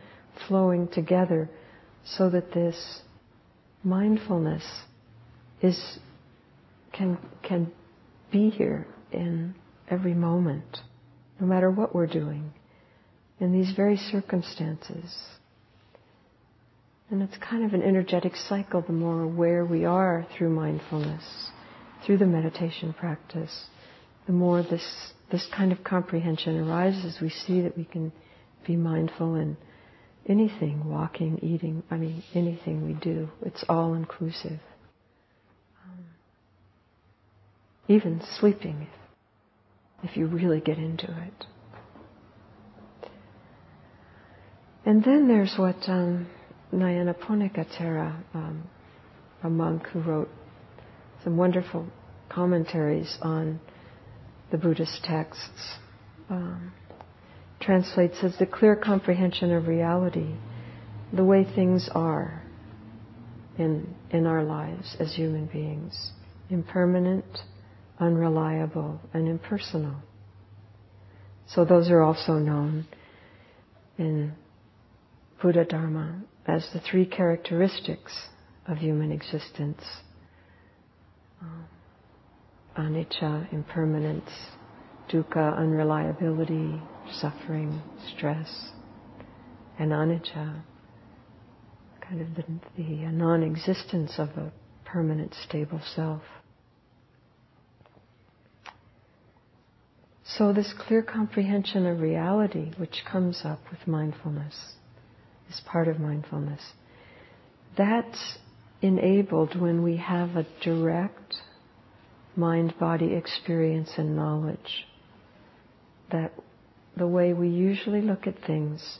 flowing 0.47 0.87
together 0.87 1.49
so 2.05 2.29
that 2.29 2.53
this 2.53 3.01
mindfulness 3.83 4.63
is, 5.61 5.99
can, 6.93 7.17
can 7.43 7.71
be 8.31 8.49
here 8.49 8.87
in 9.11 9.55
every 9.89 10.13
moment, 10.13 10.77
no 11.39 11.47
matter 11.47 11.69
what 11.69 11.93
we're 11.93 12.07
doing, 12.07 12.53
in 13.39 13.51
these 13.51 13.73
very 13.75 13.97
circumstances. 13.97 15.13
And 17.09 17.21
it's 17.21 17.37
kind 17.37 17.63
of 17.63 17.73
an 17.73 17.83
energetic 17.83 18.35
cycle 18.35 18.81
the 18.81 18.93
more 18.93 19.21
aware 19.21 19.63
we 19.63 19.85
are 19.85 20.25
through 20.35 20.49
mindfulness, 20.49 21.23
through 22.05 22.17
the 22.17 22.25
meditation 22.25 22.93
practice, 22.93 23.67
the 24.25 24.33
more 24.33 24.63
this, 24.63 25.11
this 25.31 25.47
kind 25.55 25.71
of 25.71 25.83
comprehension 25.83 26.57
arises. 26.67 27.19
We 27.21 27.29
see 27.29 27.61
that 27.61 27.77
we 27.77 27.85
can 27.85 28.11
be 28.65 28.75
mindful 28.75 29.35
in 29.35 29.57
anything, 30.27 30.89
walking, 30.89 31.39
eating, 31.43 31.83
I 31.91 31.97
mean, 31.97 32.23
anything 32.33 32.85
we 32.85 32.93
do. 32.93 33.29
It's 33.43 33.63
all 33.69 33.93
inclusive. 33.93 34.59
Even 37.87 38.19
sleeping, 38.39 38.87
if 40.01 40.17
you 40.17 40.25
really 40.25 40.59
get 40.59 40.79
into 40.79 41.05
it. 41.05 41.45
And 44.85 45.03
then 45.03 45.27
there's 45.27 45.55
what 45.57 45.77
um, 45.87 46.27
Nyanaponika 46.71 47.65
Thera, 47.75 48.15
um, 48.35 48.69
a 49.43 49.49
monk 49.49 49.87
who 49.87 49.99
wrote 50.01 50.29
some 51.23 51.37
wonderful 51.37 51.87
commentaries 52.29 53.17
on 53.21 53.59
the 54.51 54.57
Buddhist 54.57 55.03
texts, 55.03 55.77
um, 56.29 56.71
translates 57.59 58.17
as 58.21 58.37
the 58.37 58.45
clear 58.45 58.75
comprehension 58.75 59.51
of 59.51 59.67
reality, 59.67 60.35
the 61.11 61.23
way 61.23 61.43
things 61.43 61.89
are 61.93 62.43
in, 63.57 63.95
in 64.11 64.27
our 64.27 64.43
lives 64.43 64.95
as 64.99 65.15
human 65.15 65.47
beings 65.47 66.11
impermanent, 66.49 67.25
unreliable, 67.99 68.99
and 69.13 69.27
impersonal. 69.27 69.95
So 71.47 71.65
those 71.65 71.89
are 71.89 72.01
also 72.01 72.33
known 72.33 72.85
in 73.97 74.33
Buddha 75.41 75.65
Dharma 75.65 76.23
as 76.47 76.67
the 76.73 76.79
three 76.79 77.05
characteristics 77.05 78.29
of 78.67 78.77
human 78.77 79.11
existence 79.11 79.83
um, 81.41 81.65
anicca, 82.77 83.51
impermanence, 83.53 84.29
dukkha, 85.09 85.57
unreliability, 85.57 86.81
suffering, 87.11 87.81
stress, 88.15 88.71
and 89.77 89.93
anatta, 89.93 90.63
kind 92.01 92.21
of 92.21 92.35
the, 92.35 92.43
the 92.77 92.83
non 93.11 93.43
existence 93.43 94.13
of 94.17 94.29
a 94.29 94.51
permanent, 94.85 95.35
stable 95.47 95.81
self. 95.95 96.21
So, 100.37 100.51
this 100.53 100.73
clear 100.77 101.03
comprehension 101.03 101.85
of 101.85 101.99
reality, 101.99 102.71
which 102.77 103.03
comes 103.09 103.41
up 103.45 103.59
with 103.69 103.87
mindfulness, 103.87 104.73
is 105.49 105.61
part 105.65 105.87
of 105.87 105.99
mindfulness. 105.99 106.61
That's 107.77 108.37
enabled 108.81 109.59
when 109.59 109.83
we 109.83 109.97
have 109.97 110.35
a 110.35 110.45
direct 110.61 111.35
mind 112.35 112.73
body 112.79 113.13
experience 113.13 113.91
and 113.97 114.15
knowledge 114.15 114.85
that 116.11 116.33
the 116.97 117.07
way 117.07 117.33
we 117.33 117.49
usually 117.49 118.01
look 118.01 118.27
at 118.27 118.45
things 118.45 118.99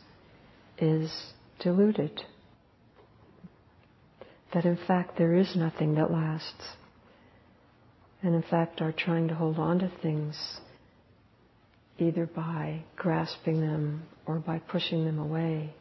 is 0.78 1.12
diluted. 1.60 2.22
That 4.54 4.66
in 4.66 4.78
fact 4.88 5.18
there 5.18 5.34
is 5.34 5.56
nothing 5.56 5.96
that 5.96 6.12
lasts. 6.12 6.76
And 8.22 8.34
in 8.34 8.44
fact, 8.44 8.82
our 8.82 8.92
trying 8.92 9.28
to 9.28 9.36
hold 9.36 9.60
on 9.60 9.80
to 9.80 9.92
things 10.02 10.36
either 12.00 12.26
by 12.26 12.84
grasping 12.96 13.62
them 13.62 14.04
or 14.26 14.40
by 14.40 14.60
pushing 14.60 15.06
them 15.06 15.20
away 15.20 15.74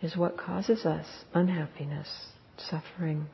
is 0.00 0.16
what 0.16 0.36
causes 0.36 0.84
us 0.84 1.06
unhappiness, 1.34 2.08
suffering. 2.56 3.26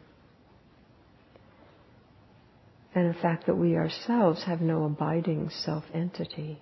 And 2.94 3.12
the 3.12 3.18
fact, 3.18 3.46
that 3.46 3.57
we 3.57 3.77
ourselves 3.77 4.44
have 4.44 4.61
no 4.61 4.85
abiding 4.85 5.50
self 5.50 5.85
entity. 5.92 6.61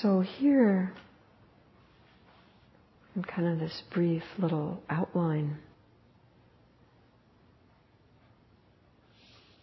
So, 0.00 0.20
here, 0.20 0.92
in 3.16 3.24
kind 3.24 3.48
of 3.48 3.58
this 3.58 3.82
brief 3.92 4.22
little 4.38 4.80
outline, 4.88 5.58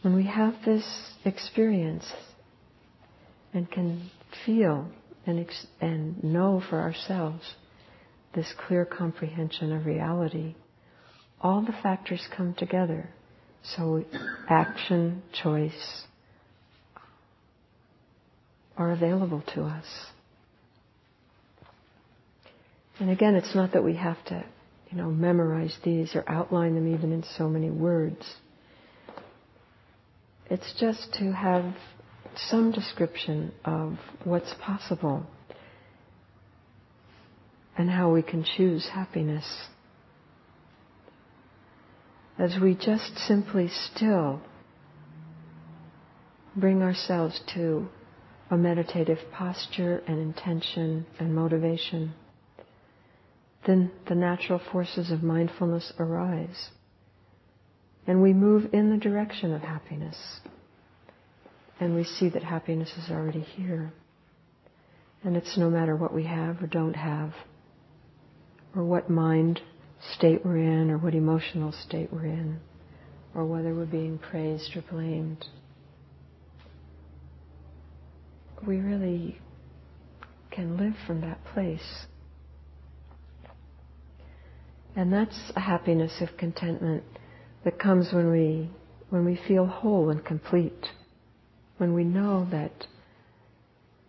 when 0.01 0.13
we 0.15 0.25
have 0.25 0.53
this 0.65 0.85
experience 1.23 2.05
and 3.53 3.71
can 3.71 4.11
feel 4.45 4.89
and, 5.25 5.39
ex- 5.39 5.67
and 5.81 6.23
know 6.23 6.61
for 6.69 6.79
ourselves 6.79 7.55
this 8.33 8.53
clear 8.67 8.85
comprehension 8.85 9.71
of 9.71 9.85
reality, 9.85 10.55
all 11.41 11.61
the 11.61 11.75
factors 11.81 12.27
come 12.35 12.53
together. 12.53 13.09
So, 13.63 14.03
action, 14.49 15.23
choice, 15.41 16.03
are 18.77 18.91
available 18.91 19.41
to 19.55 19.63
us. 19.63 19.85
And 22.99 23.09
again, 23.09 23.35
it's 23.35 23.55
not 23.55 23.73
that 23.73 23.83
we 23.83 23.95
have 23.95 24.23
to, 24.25 24.45
you 24.91 24.97
know, 24.97 25.09
memorize 25.09 25.75
these 25.83 26.15
or 26.15 26.23
outline 26.27 26.75
them 26.75 26.93
even 26.93 27.11
in 27.11 27.23
so 27.37 27.49
many 27.49 27.69
words. 27.69 28.35
It's 30.49 30.73
just 30.79 31.13
to 31.19 31.31
have 31.31 31.73
some 32.37 32.71
description 32.71 33.51
of 33.63 33.97
what's 34.23 34.53
possible 34.61 35.25
and 37.77 37.89
how 37.89 38.11
we 38.11 38.21
can 38.21 38.43
choose 38.43 38.87
happiness. 38.93 39.45
As 42.37 42.57
we 42.61 42.75
just 42.75 43.17
simply 43.17 43.69
still 43.69 44.41
bring 46.55 46.81
ourselves 46.81 47.39
to 47.53 47.87
a 48.49 48.57
meditative 48.57 49.19
posture 49.33 50.01
and 50.07 50.19
intention 50.19 51.05
and 51.19 51.33
motivation, 51.33 52.13
then 53.65 53.91
the 54.07 54.15
natural 54.15 54.61
forces 54.71 55.11
of 55.11 55.23
mindfulness 55.23 55.91
arise. 55.99 56.69
And 58.07 58.21
we 58.21 58.33
move 58.33 58.73
in 58.73 58.91
the 58.91 58.97
direction 58.97 59.53
of 59.53 59.61
happiness. 59.61 60.15
And 61.79 61.95
we 61.95 62.03
see 62.03 62.29
that 62.29 62.43
happiness 62.43 62.91
is 62.97 63.11
already 63.11 63.41
here. 63.41 63.91
And 65.23 65.35
it's 65.35 65.57
no 65.57 65.69
matter 65.69 65.95
what 65.95 66.13
we 66.13 66.23
have 66.25 66.61
or 66.61 66.67
don't 66.67 66.95
have, 66.95 67.33
or 68.75 68.83
what 68.83 69.09
mind 69.09 69.61
state 70.13 70.45
we're 70.45 70.57
in, 70.57 70.91
or 70.91 70.97
what 70.97 71.15
emotional 71.15 71.71
state 71.71 72.11
we're 72.11 72.25
in, 72.25 72.59
or 73.33 73.45
whether 73.45 73.73
we're 73.73 73.85
being 73.85 74.17
praised 74.17 74.75
or 74.75 74.83
blamed. 74.89 75.45
We 78.65 78.77
really 78.77 79.39
can 80.51 80.77
live 80.77 80.93
from 81.05 81.21
that 81.21 81.39
place. 81.53 82.05
And 84.95 85.11
that's 85.11 85.51
a 85.55 85.59
happiness 85.59 86.21
of 86.21 86.37
contentment 86.37 87.03
that 87.65 87.79
comes 87.79 88.13
when 88.13 88.31
we 88.31 88.69
when 89.09 89.25
we 89.25 89.39
feel 89.47 89.65
whole 89.65 90.09
and 90.09 90.23
complete, 90.25 90.87
when 91.77 91.93
we 91.93 92.03
know 92.03 92.47
that 92.51 92.87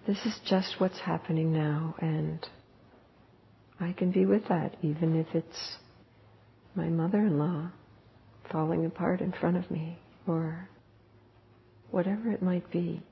this 0.06 0.18
is 0.24 0.38
just 0.48 0.76
what's 0.78 1.00
happening 1.00 1.52
now 1.52 1.94
and 2.00 2.46
I 3.80 3.92
can 3.92 4.12
be 4.12 4.24
with 4.24 4.48
that 4.48 4.76
even 4.82 5.16
if 5.16 5.26
it's 5.34 5.76
my 6.74 6.88
mother-in-law 6.88 7.70
falling 8.50 8.86
apart 8.86 9.20
in 9.20 9.32
front 9.32 9.56
of 9.56 9.70
me 9.70 9.98
or 10.26 10.68
whatever 11.90 12.30
it 12.30 12.42
might 12.42 12.70
be. 12.70 13.02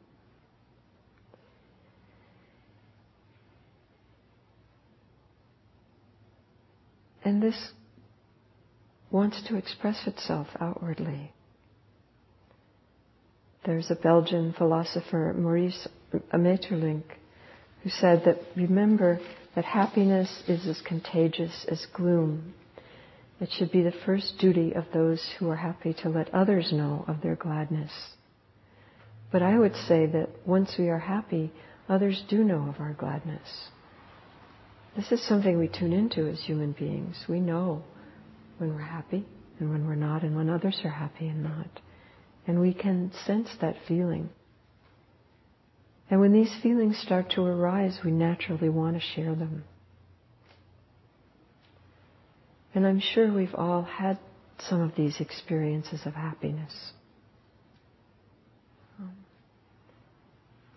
And 7.25 7.43
this 7.43 7.73
wants 9.11 9.43
to 9.49 9.57
express 9.57 10.07
itself 10.07 10.49
outwardly. 10.61 11.34
There's 13.65 13.91
a 13.91 13.95
Belgian 13.95 14.53
philosopher, 14.53 15.35
Maurice 15.37 15.89
Maeterlinck, 16.33 17.05
who 17.83 17.89
said 17.89 18.23
that 18.27 18.39
remember 18.55 19.19
that 19.55 19.65
happiness 19.65 20.43
is 20.47 20.67
as 20.67 20.83
contagious 20.83 21.65
as 21.69 21.87
gloom. 21.95 22.55
It 23.41 23.49
should 23.51 23.73
be 23.73 23.83
the 23.83 23.95
first 24.05 24.35
duty 24.39 24.73
of 24.73 24.85
those 24.93 25.27
who 25.39 25.49
are 25.49 25.57
happy 25.57 25.95
to 26.03 26.09
let 26.11 26.33
others 26.35 26.73
know 26.73 27.05
of 27.09 27.23
their 27.23 27.37
gladness. 27.37 27.91
But 29.33 29.43
I 29.43 29.59
would 29.59 29.75
say 29.75 30.07
that 30.07 30.29
once 30.47 30.75
we 30.79 30.89
are 30.91 30.99
happy, 30.99 31.51
others 31.89 32.23
do 32.29 32.45
know 32.45 32.69
of 32.69 32.81
our 32.81 32.93
gladness. 32.93 33.49
This 34.95 35.11
is 35.11 35.27
something 35.27 35.59
we 35.59 35.69
tune 35.69 35.93
into 35.93 36.29
as 36.29 36.41
human 36.43 36.73
beings. 36.73 37.17
We 37.29 37.41
know 37.41 37.83
when 38.59 38.75
we're 38.75 38.83
happy 38.83 39.27
and 39.59 39.71
when 39.71 39.87
we're 39.87 39.95
not, 39.95 40.23
and 40.23 40.37
when 40.37 40.51
others 40.51 40.81
are 40.85 40.91
happy 40.91 41.29
and 41.29 41.43
not. 41.43 41.81
And 42.47 42.61
we 42.61 42.75
can 42.75 43.11
sense 43.27 43.49
that 43.61 43.77
feeling. 43.89 44.29
And 46.11 46.21
when 46.21 46.33
these 46.33 46.55
feelings 46.63 46.99
start 46.99 47.31
to 47.31 47.43
arise, 47.43 47.99
we 48.05 48.11
naturally 48.11 48.69
want 48.69 48.97
to 48.97 49.01
share 49.01 49.35
them. 49.35 49.65
And 52.75 52.87
I'm 52.87 53.01
sure 53.01 53.33
we've 53.33 53.55
all 53.55 53.83
had 53.83 54.19
some 54.59 54.81
of 54.81 54.95
these 54.97 55.21
experiences 55.21 56.01
of 56.05 56.15
happiness. 56.15 56.93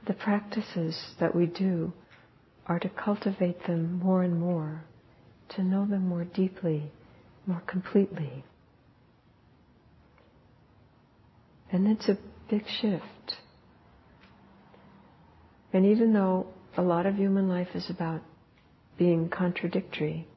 The 0.05 0.13
practices 0.13 0.97
that 1.19 1.35
we 1.35 1.47
do 1.47 1.91
are 2.65 2.79
to 2.79 2.89
cultivate 2.89 3.65
them 3.67 3.99
more 3.99 4.23
and 4.23 4.39
more, 4.39 4.83
to 5.49 5.63
know 5.63 5.85
them 5.85 6.07
more 6.07 6.23
deeply, 6.23 6.91
more 7.45 7.61
completely. 7.67 8.43
And 11.71 11.87
it's 11.87 12.07
a 12.07 12.17
big 12.49 12.63
shift. 12.81 13.35
And 15.73 15.85
even 15.85 16.13
though 16.13 16.47
a 16.77 16.81
lot 16.81 17.05
of 17.05 17.15
human 17.15 17.49
life 17.49 17.69
is 17.75 17.89
about 17.89 18.21
being 18.97 19.29
contradictory, 19.29 20.27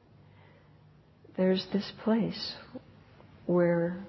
there's 1.37 1.65
this 1.71 1.91
place 2.03 2.55
where 3.45 4.05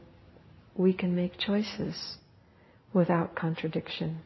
we 0.77 0.93
can 0.93 1.15
make 1.15 1.39
choices 1.39 2.17
without 2.93 3.35
contradiction. 3.35 4.19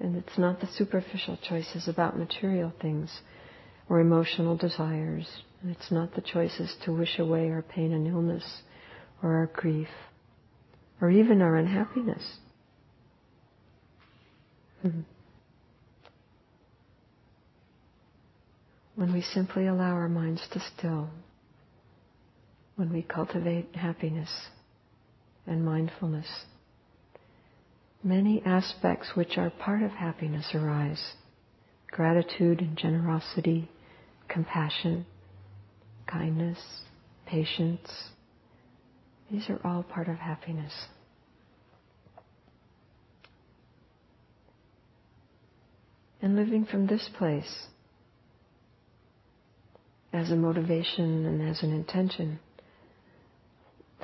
And 0.00 0.16
it's 0.16 0.38
not 0.38 0.60
the 0.60 0.68
superficial 0.68 1.38
choices 1.48 1.88
about 1.88 2.18
material 2.18 2.72
things 2.80 3.20
or 3.88 4.00
emotional 4.00 4.56
desires. 4.56 5.26
It's 5.64 5.90
not 5.90 6.14
the 6.14 6.20
choices 6.20 6.74
to 6.84 6.92
wish 6.92 7.18
away 7.18 7.50
our 7.50 7.62
pain 7.62 7.92
and 7.92 8.06
illness 8.06 8.62
or 9.22 9.34
our 9.36 9.46
grief 9.46 9.88
or 11.00 11.10
even 11.10 11.42
our 11.42 11.56
unhappiness. 11.56 12.38
Mm-hmm. 14.84 15.00
When 18.96 19.12
we 19.12 19.22
simply 19.22 19.66
allow 19.66 19.92
our 19.92 20.08
minds 20.08 20.42
to 20.52 20.60
still, 20.60 21.10
when 22.76 22.92
we 22.92 23.02
cultivate 23.02 23.74
happiness 23.74 24.30
and 25.46 25.64
mindfulness, 25.64 26.26
many 28.02 28.42
aspects 28.44 29.10
which 29.14 29.36
are 29.36 29.50
part 29.50 29.82
of 29.82 29.90
happiness 29.90 30.50
arise 30.54 31.14
gratitude 31.94 32.60
and 32.60 32.76
generosity, 32.76 33.70
compassion, 34.28 35.06
kindness, 36.08 36.58
patience. 37.24 37.88
These 39.34 39.50
are 39.50 39.60
all 39.64 39.82
part 39.82 40.06
of 40.06 40.18
happiness. 40.18 40.86
And 46.22 46.36
living 46.36 46.64
from 46.64 46.86
this 46.86 47.10
place 47.18 47.66
as 50.12 50.30
a 50.30 50.36
motivation 50.36 51.26
and 51.26 51.42
as 51.42 51.64
an 51.64 51.72
intention, 51.72 52.38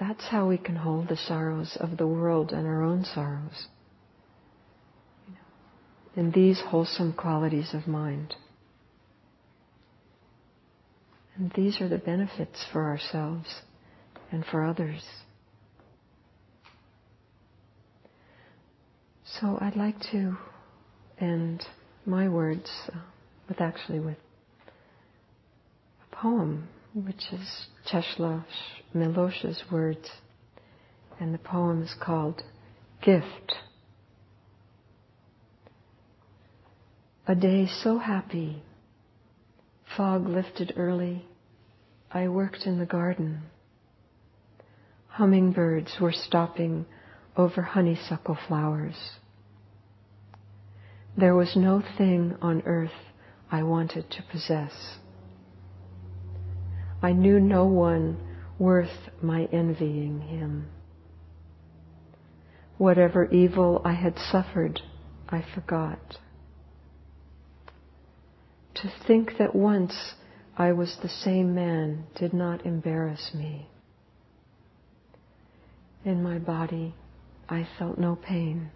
that's 0.01 0.27
how 0.27 0.49
we 0.49 0.59
can 0.59 0.75
hold 0.75 1.07
the 1.07 1.17
sorrows 1.17 1.77
of 1.79 1.97
the 1.97 2.09
world 2.09 2.51
and 2.51 2.67
our 2.67 2.83
own 2.83 3.05
sorrows 3.05 3.69
in 6.17 6.33
these 6.33 6.61
wholesome 6.61 7.13
qualities 7.13 7.73
of 7.73 7.87
mind. 7.87 8.35
And 11.37 11.53
these 11.53 11.81
are 11.81 11.89
the 11.89 11.99
benefits 11.99 12.67
for 12.73 12.87
ourselves 12.87 13.63
and 14.31 14.45
for 14.45 14.65
others. 14.65 15.03
So 19.41 19.59
I'd 19.61 19.77
like 19.77 20.01
to 20.13 20.37
end 21.21 21.63
my 22.05 22.29
words 22.29 22.71
uh, 22.93 22.99
with 23.49 23.61
actually 23.61 24.01
with 24.01 24.17
a 26.13 26.17
poem, 26.17 26.69
which 26.95 27.33
is 27.33 27.67
Czesław 27.91 28.45
Milosz's 28.95 29.63
words, 29.71 30.09
and 31.19 31.33
the 31.33 31.39
poem 31.39 31.83
is 31.83 31.95
called 32.03 32.43
Gift. 33.03 33.55
A 37.27 37.35
day 37.35 37.69
so 37.83 37.99
happy. 37.99 38.63
Fog 39.97 40.27
lifted 40.27 40.73
early. 40.77 41.25
I 42.11 42.29
worked 42.29 42.63
in 42.67 42.79
the 42.79 42.87
garden. 42.87 43.43
Hummingbirds 45.21 45.99
were 46.01 46.13
stopping 46.13 46.87
over 47.37 47.61
honeysuckle 47.61 48.39
flowers. 48.49 49.19
There 51.15 51.35
was 51.35 51.55
no 51.55 51.83
thing 51.99 52.37
on 52.41 52.63
earth 52.65 53.13
I 53.53 53.65
wanted 53.65 54.11
to 54.13 54.23
possess. 54.33 54.97
I 57.03 57.13
knew 57.13 57.39
no 57.39 57.67
one 57.67 58.17
worth 58.59 59.11
my 59.21 59.45
envying 59.53 60.23
him. 60.23 60.71
Whatever 62.79 63.27
evil 63.27 63.83
I 63.85 63.93
had 63.93 64.17
suffered, 64.17 64.81
I 65.29 65.45
forgot. 65.55 66.17
to 68.77 68.91
think 69.07 69.33
that 69.39 69.55
once 69.55 70.15
I 70.57 70.73
was 70.73 70.97
the 71.03 71.11
same 71.11 71.55
man 71.55 72.05
did 72.19 72.33
not 72.33 72.65
embarrass 72.65 73.33
me. 73.35 73.69
In 76.05 76.23
my 76.23 76.39
body, 76.39 76.95
I 77.49 77.69
felt 77.79 77.99
no 77.99 78.17
pain. 78.17 78.71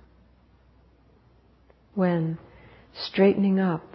When, 1.94 2.38
straightening 2.92 3.58
up, 3.58 3.94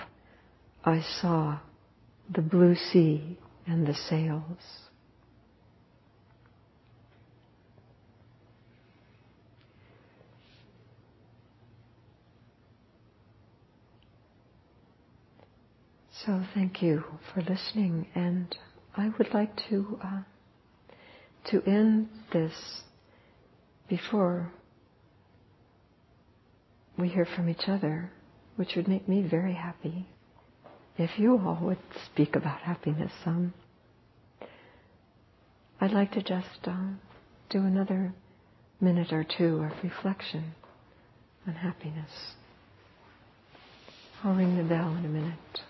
I 0.84 1.02
saw 1.22 1.60
the 2.34 2.42
blue 2.42 2.76
sea 2.76 3.38
and 3.68 3.86
the 3.86 3.94
sails. 3.94 4.90
So 16.26 16.44
thank 16.54 16.82
you 16.82 17.04
for 17.34 17.42
listening, 17.42 18.08
and 18.14 18.56
I 18.96 19.10
would 19.18 19.34
like 19.34 19.56
to 19.70 20.00
uh, 20.04 20.22
to 21.50 21.64
end 21.66 22.10
this 22.34 22.82
before 23.90 24.52
we 26.98 27.10
hear 27.10 27.26
from 27.36 27.50
each 27.50 27.68
other, 27.68 28.12
which 28.56 28.76
would 28.76 28.88
make 28.88 29.08
me 29.08 29.22
very 29.24 29.54
happy 29.54 30.06
if 30.98 31.18
you 31.18 31.38
all 31.38 31.60
would 31.62 31.78
speak 32.06 32.36
about 32.36 32.60
happiness 32.60 33.12
some. 33.24 33.54
I'd 35.82 35.92
like 35.92 36.12
to 36.12 36.22
just 36.22 36.68
um, 36.68 37.00
do 37.50 37.60
another 37.60 38.14
minute 38.82 39.14
or 39.14 39.24
two 39.38 39.64
of 39.64 39.72
reflection 39.82 40.54
on 41.48 41.54
happiness. 41.54 42.12
I'll 44.24 44.36
ring 44.36 44.58
the 44.58 44.64
bell 44.64 44.94
in 44.98 45.06
a 45.06 45.10
minute. 45.10 45.62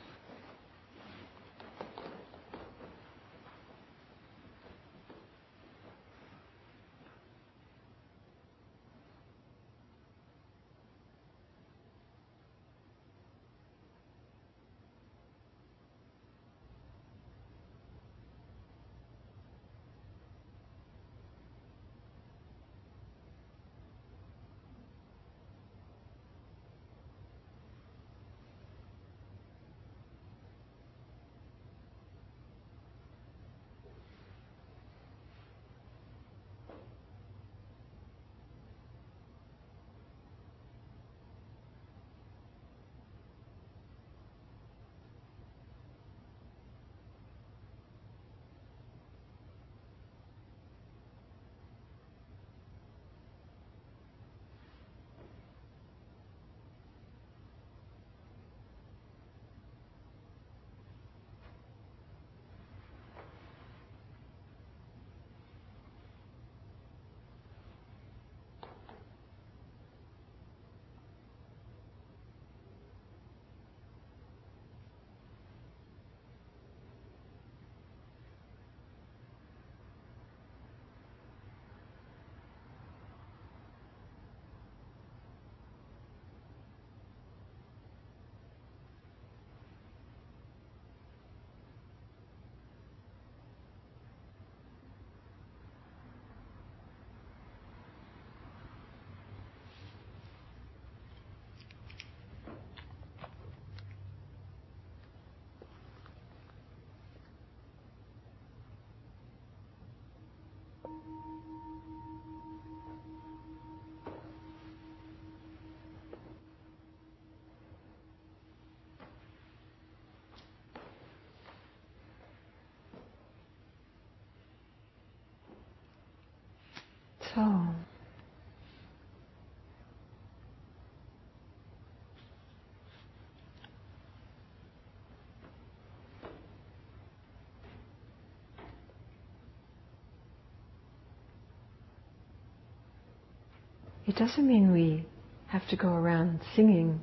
It 144.09 144.15
doesn't 144.15 144.47
mean 144.47 144.73
we 144.73 145.05
have 145.47 145.67
to 145.69 145.75
go 145.75 145.89
around 145.89 146.39
singing, 146.55 146.99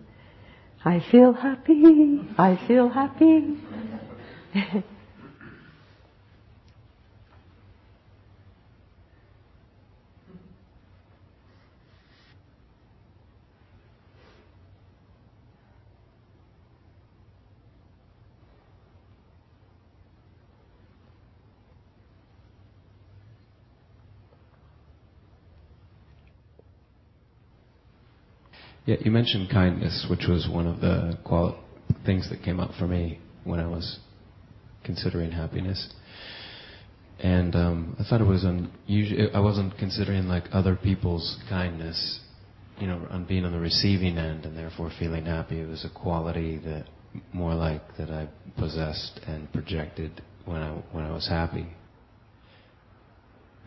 I 0.85 0.99
feel 1.13 1.33
happy, 1.33 2.21
I 2.37 2.57
feel 2.67 2.89
happy. 2.89 3.57
Yeah, 28.87 28.97
you 29.01 29.11
mentioned 29.11 29.51
kindness, 29.51 30.07
which 30.09 30.27
was 30.29 30.49
one 30.49 30.69
of 30.69 30.81
the 30.81 31.19
things 32.05 32.31
that 32.31 32.45
came 32.45 32.61
up 32.61 32.71
for 32.79 32.87
me 32.87 33.19
when 33.43 33.59
I 33.59 33.67
was 33.67 33.99
considering 34.85 35.33
happiness. 35.33 35.93
And 37.19 37.57
um, 37.57 37.97
I 37.99 38.05
thought 38.09 38.21
it 38.21 38.27
was 38.27 38.45
unusual. 38.45 39.31
I 39.35 39.41
wasn't 39.41 39.77
considering 39.77 40.29
like 40.29 40.45
other 40.53 40.77
people's 40.77 41.37
kindness, 41.49 42.21
you 42.79 42.87
know, 42.87 43.05
on 43.11 43.25
being 43.25 43.45
on 43.45 43.51
the 43.51 43.59
receiving 43.59 44.19
end 44.19 44.45
and 44.45 44.57
therefore 44.57 44.93
feeling 45.01 45.27
happy. 45.27 45.61
It 45.61 45.69
was 45.69 45.85
a 45.85 45.91
quality 45.91 46.59
that 46.59 46.85
more 47.33 47.55
like 47.55 47.83
that 47.97 48.11
I 48.11 48.29
possessed 48.57 49.19
and 49.27 49.53
projected 49.53 50.23
when 50.45 50.63
I 50.63 50.71
when 50.93 51.05
I 51.05 51.11
was 51.11 51.27
happy. 51.27 51.67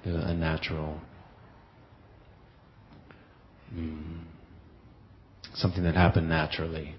A 0.06 0.34
natural. 0.34 1.02
Mm, 3.74 4.29
something 5.56 5.84
that 5.84 5.96
happened 5.96 6.30
naturally 6.30 6.96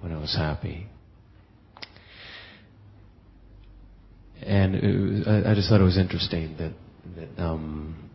when 0.00 0.12
I 0.12 0.20
was 0.20 0.34
happy. 0.34 0.86
And 4.42 4.74
was, 4.74 5.28
I, 5.28 5.54
just 5.54 5.68
thought 5.68 5.80
it 5.80 5.84
was 5.84 5.98
interesting 5.98 6.56
that 6.58 6.72
that, 7.16 7.42
um, 7.42 8.10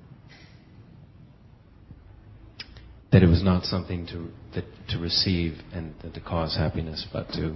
that 3.12 3.24
it 3.24 3.28
was 3.28 3.44
not 3.44 3.64
something 3.64 4.06
to 4.08 4.30
that, 4.54 4.66
to 4.90 5.00
receive 5.00 5.54
and 5.74 5.94
to 6.14 6.20
cause 6.20 6.56
happiness, 6.56 7.06
but 7.14 7.30
to 7.30 7.56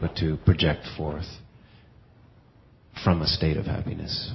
but 0.00 0.16
to 0.16 0.38
project 0.46 0.86
forth 0.96 1.26
from 3.04 3.20
a 3.20 3.26
state 3.26 3.58
of 3.58 3.66
happiness. 3.66 4.32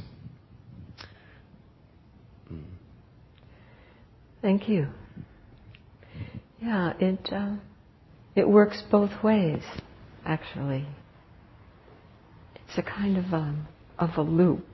Thank 4.41 4.69
you. 4.69 4.89
Yeah, 6.65 6.93
it 6.99 7.29
uh, 7.31 7.57
it 8.35 8.49
works 8.49 8.81
both 8.89 9.23
ways. 9.23 9.61
actually. 10.25 10.87
It's 12.55 12.77
a 12.77 12.81
kind 12.81 13.17
of 13.17 13.25
a, 13.25 13.55
of 13.99 14.17
a 14.17 14.21
loop. 14.23 14.65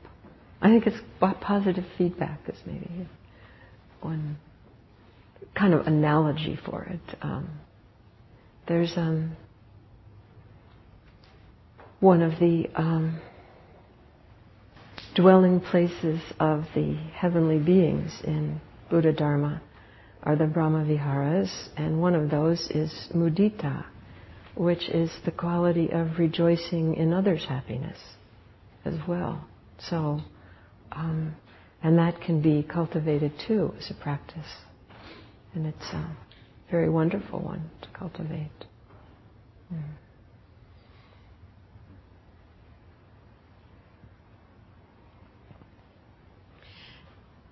I 0.61 0.69
think 0.69 0.87
it's 0.87 1.01
positive 1.41 1.83
feedback 1.97 2.39
is 2.47 2.57
maybe 2.65 3.07
one 3.99 4.37
kind 5.53 5.73
of 5.73 5.85
analogy 5.85 6.57
for 6.65 6.83
it. 6.83 7.17
Um, 7.21 7.59
there's 8.69 8.93
um, 8.95 9.35
one 11.99 12.21
of 12.21 12.39
the 12.39 12.69
um, 12.75 13.19
dwelling 15.13 15.59
places 15.59 16.21
of 16.39 16.63
the 16.73 16.93
heavenly 17.13 17.59
beings 17.59 18.21
in 18.23 18.61
Buddha 18.89 19.11
Dharma 19.11 19.61
are 20.23 20.35
the 20.35 20.45
Brahma 20.45 20.85
Viharas, 20.85 21.69
and 21.77 21.99
one 21.99 22.15
of 22.15 22.29
those 22.29 22.69
is 22.71 23.09
mudita, 23.13 23.85
which 24.55 24.89
is 24.89 25.11
the 25.25 25.31
quality 25.31 25.89
of 25.91 26.19
rejoicing 26.19 26.95
in 26.95 27.13
others' 27.13 27.45
happiness 27.45 27.97
as 28.85 28.95
well. 29.07 29.45
So, 29.89 30.21
um, 30.91 31.35
and 31.81 31.97
that 31.97 32.21
can 32.21 32.41
be 32.41 32.63
cultivated 32.63 33.31
too 33.47 33.73
as 33.77 33.89
a 33.89 33.95
practice. 33.95 34.45
And 35.53 35.65
it's 35.65 35.89
a 35.93 36.15
very 36.69 36.89
wonderful 36.89 37.39
one 37.39 37.69
to 37.81 37.87
cultivate. 37.97 38.51
Mm. 39.73 39.81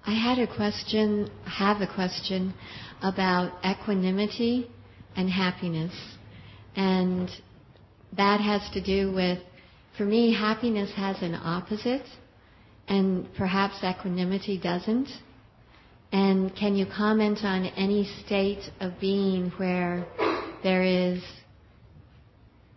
I 0.09 0.13
had 0.13 0.39
a 0.39 0.47
question, 0.47 1.29
have 1.45 1.81
a 1.81 1.87
question 1.87 2.55
about 3.03 3.51
equanimity 3.63 4.67
and 5.15 5.29
happiness. 5.29 5.93
And 6.75 7.29
that 8.17 8.41
has 8.41 8.67
to 8.73 8.81
do 8.81 9.11
with, 9.13 9.37
for 9.99 10.05
me, 10.05 10.33
happiness 10.33 10.91
has 10.95 11.21
an 11.21 11.35
opposite, 11.35 12.07
and 12.87 13.31
perhaps 13.35 13.83
equanimity 13.83 14.57
doesn't. 14.57 15.09
And 16.11 16.55
can 16.55 16.75
you 16.75 16.87
comment 16.87 17.43
on 17.43 17.67
any 17.77 18.11
state 18.25 18.63
of 18.79 18.99
being 18.99 19.51
where 19.57 20.07
there 20.63 20.81
is 20.81 21.21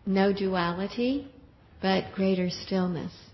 no 0.04 0.34
duality, 0.34 1.32
but 1.80 2.12
greater 2.14 2.50
stillness? 2.50 3.31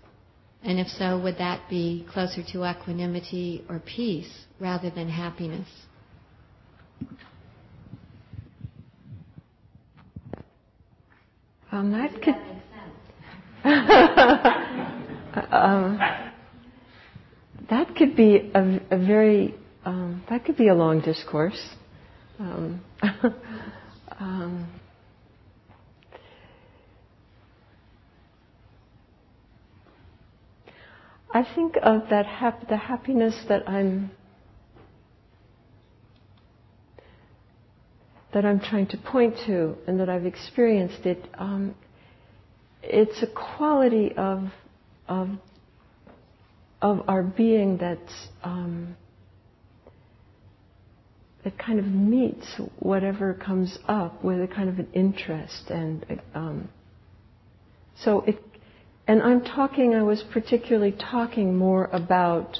And 0.63 0.79
if 0.79 0.87
so, 0.87 1.17
would 1.21 1.37
that 1.37 1.69
be 1.69 2.05
closer 2.11 2.43
to 2.51 2.69
equanimity 2.69 3.63
or 3.69 3.79
peace 3.79 4.45
rather 4.59 4.89
than 4.89 5.07
happiness? 5.09 5.67
Um, 11.71 11.91
that 11.91 12.11
could. 12.21 12.35
um, 15.53 15.99
that 17.69 17.95
could 17.95 18.15
be 18.15 18.51
a, 18.53 18.79
a 18.91 18.97
very. 18.97 19.55
Um, 19.85 20.23
that 20.29 20.43
could 20.45 20.57
be 20.57 20.67
a 20.67 20.75
long 20.75 21.01
discourse. 21.01 21.59
Um, 22.41 22.81
um 24.17 24.67
I 31.31 31.43
think 31.55 31.75
of 31.81 32.09
that 32.09 32.25
hap- 32.25 32.67
the 32.69 32.77
happiness 32.77 33.35
that 33.49 33.69
I'm 33.69 34.11
that 38.33 38.45
I'm 38.45 38.59
trying 38.59 38.87
to 38.87 38.97
point 38.97 39.35
to 39.47 39.75
and 39.87 39.99
that 39.99 40.09
I've 40.09 40.25
experienced 40.25 41.05
it. 41.05 41.23
Um, 41.37 41.75
it's 42.83 43.21
a 43.23 43.27
quality 43.27 44.13
of 44.17 44.49
of 45.07 45.29
of 46.81 47.01
our 47.07 47.23
being 47.23 47.77
that's 47.77 48.27
um, 48.43 48.95
that 51.43 51.57
kind 51.57 51.79
of 51.79 51.85
meets 51.85 52.59
whatever 52.79 53.33
comes 53.33 53.77
up 53.87 54.23
with 54.23 54.41
a 54.41 54.47
kind 54.47 54.69
of 54.69 54.79
an 54.79 54.87
interest 54.93 55.69
and 55.69 56.05
um, 56.33 56.69
so 58.03 58.21
it 58.21 58.39
and 59.09 59.23
I'm 59.23 59.41
talking, 59.41 59.95
I 59.95 60.03
was 60.03 60.23
particularly 60.31 60.91
talking 60.91 61.57
more 61.57 61.85
about 61.85 62.59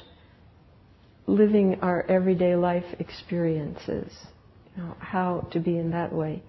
living 1.27 1.77
our 1.83 2.03
everyday 2.09 2.55
life 2.55 2.85
experiences, 2.97 4.11
you 4.75 4.81
know, 4.81 4.95
how 4.97 5.47
to 5.51 5.59
be 5.59 5.77
in 5.77 5.91
that 5.91 6.11
way. 6.11 6.41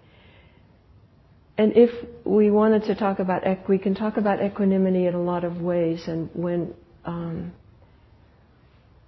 And 1.59 1.75
if 1.77 1.91
we 2.25 2.51
wanted 2.51 2.85
to 2.85 2.95
talk 2.95 3.19
about, 3.19 3.43
we 3.69 3.77
can 3.77 3.95
talk 3.95 4.17
about 4.17 4.43
equanimity 4.43 5.05
in 5.07 5.13
a 5.13 5.23
lot 5.23 5.45
of 5.45 5.61
ways, 5.61 6.05
and 6.07 6.31
when 6.33 6.73
um, 7.05 7.53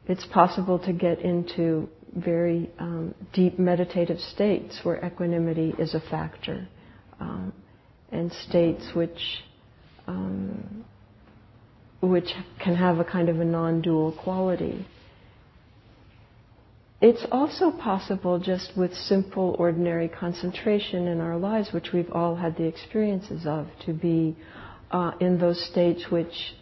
it's 0.06 0.26
possible 0.26 0.78
to 0.80 0.92
get 0.92 1.20
into 1.20 1.88
very 2.14 2.70
um, 2.78 3.14
deep 3.32 3.58
meditative 3.58 4.20
states 4.20 4.80
where 4.82 5.02
equanimity 5.02 5.72
is 5.78 5.94
a 5.94 6.00
factor, 6.10 6.68
um, 7.18 7.54
and 8.10 8.30
states 8.30 8.90
which 8.92 9.42
um, 10.06 10.84
which 12.00 12.30
can 12.62 12.74
have 12.74 12.98
a 12.98 13.04
kind 13.04 13.28
of 13.28 13.40
a 13.40 13.44
non-dual 13.44 14.12
quality. 14.12 14.86
It's 17.00 17.26
also 17.32 17.72
possible 17.72 18.38
just 18.38 18.76
with 18.76 18.94
simple, 18.94 19.56
ordinary 19.58 20.08
concentration 20.08 21.08
in 21.08 21.20
our 21.20 21.36
lives, 21.36 21.72
which 21.72 21.92
we've 21.92 22.10
all 22.12 22.36
had 22.36 22.56
the 22.56 22.64
experiences 22.64 23.44
of, 23.44 23.66
to 23.86 23.92
be 23.92 24.36
uh, 24.92 25.12
in 25.18 25.38
those 25.38 25.64
states 25.68 26.04
which, 26.10 26.54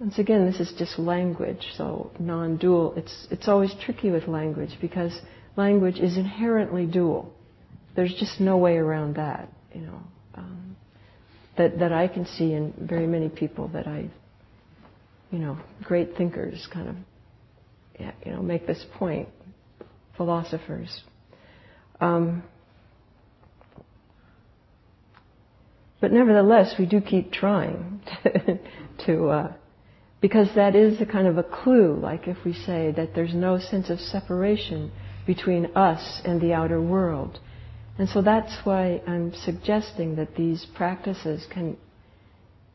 once 0.00 0.18
again, 0.18 0.46
this 0.46 0.58
is 0.58 0.72
just 0.78 0.98
language, 0.98 1.66
so 1.76 2.10
non-dual. 2.18 2.94
It's 2.96 3.26
it's 3.30 3.46
always 3.46 3.74
tricky 3.84 4.10
with 4.10 4.26
language 4.26 4.78
because 4.80 5.20
language 5.56 5.98
is 5.98 6.16
inherently 6.16 6.86
dual. 6.86 7.30
There's 7.94 8.14
just 8.14 8.40
no 8.40 8.56
way 8.56 8.78
around 8.78 9.16
that, 9.16 9.50
you 9.74 9.82
know. 9.82 10.00
Um, 10.34 10.71
that, 11.56 11.78
that 11.78 11.92
I 11.92 12.08
can 12.08 12.26
see 12.26 12.52
in 12.52 12.72
very 12.78 13.06
many 13.06 13.28
people 13.28 13.68
that 13.68 13.86
I, 13.86 14.08
you 15.30 15.38
know, 15.38 15.58
great 15.82 16.16
thinkers 16.16 16.66
kind 16.72 16.88
of, 16.88 16.96
you 18.24 18.32
know, 18.32 18.42
make 18.42 18.66
this 18.66 18.84
point, 18.94 19.28
philosophers. 20.16 21.02
Um, 22.00 22.42
but 26.00 26.12
nevertheless, 26.12 26.74
we 26.78 26.86
do 26.86 27.00
keep 27.00 27.32
trying 27.32 28.00
to, 28.24 28.58
to 29.06 29.28
uh, 29.28 29.52
because 30.20 30.48
that 30.54 30.74
is 30.74 31.00
a 31.00 31.06
kind 31.06 31.26
of 31.26 31.36
a 31.36 31.42
clue, 31.42 31.98
like 32.00 32.28
if 32.28 32.38
we 32.44 32.54
say 32.54 32.92
that 32.96 33.14
there's 33.14 33.34
no 33.34 33.58
sense 33.58 33.90
of 33.90 34.00
separation 34.00 34.90
between 35.26 35.66
us 35.76 36.20
and 36.24 36.40
the 36.40 36.52
outer 36.52 36.80
world 36.80 37.38
and 38.02 38.10
so 38.10 38.20
that's 38.20 38.52
why 38.64 39.00
I'm 39.06 39.32
suggesting 39.32 40.16
that 40.16 40.34
these 40.34 40.66
practices 40.74 41.46
can, 41.48 41.76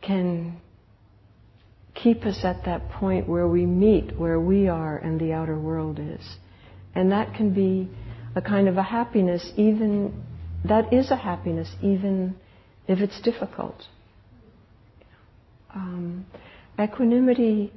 can 0.02 0.62
keep 1.94 2.24
us 2.24 2.46
at 2.46 2.64
that 2.64 2.90
point 2.92 3.28
where 3.28 3.46
we 3.46 3.66
meet 3.66 4.18
where 4.18 4.40
we 4.40 4.70
are 4.70 4.98
and 4.98 5.20
the 5.20 5.34
outer 5.34 5.60
world 5.60 6.00
is. 6.00 6.38
And 6.96 7.12
that 7.12 7.34
can 7.34 7.54
be 7.54 7.90
a 8.38 8.42
kind 8.42 8.70
of 8.70 8.78
a 8.78 8.84
happiness, 8.84 9.52
even, 9.58 10.24
that 10.64 10.94
is 10.94 11.12
a 11.12 11.18
happiness, 11.18 11.76
even 11.82 12.38
if 12.88 13.00
it's 13.00 13.20
difficult. 13.20 13.84
Um, 15.76 16.26
equanimity, 16.80 17.74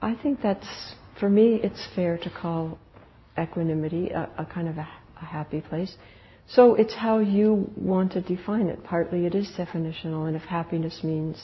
I 0.00 0.14
think 0.22 0.40
that's, 0.42 0.94
for 1.20 1.28
me, 1.28 1.60
it's 1.62 1.86
fair 1.94 2.16
to 2.16 2.30
call 2.30 2.78
equanimity 3.38 4.08
a, 4.08 4.30
a 4.38 4.46
kind 4.46 4.66
of 4.66 4.78
a 4.78 4.88
a 5.20 5.24
happy 5.24 5.60
place. 5.60 5.96
So 6.48 6.74
it's 6.74 6.94
how 6.94 7.18
you 7.18 7.70
want 7.76 8.12
to 8.12 8.20
define 8.20 8.66
it. 8.66 8.82
Partly 8.82 9.26
it 9.26 9.34
is 9.34 9.50
definitional, 9.56 10.26
and 10.26 10.36
if 10.36 10.42
happiness 10.42 11.00
means 11.04 11.40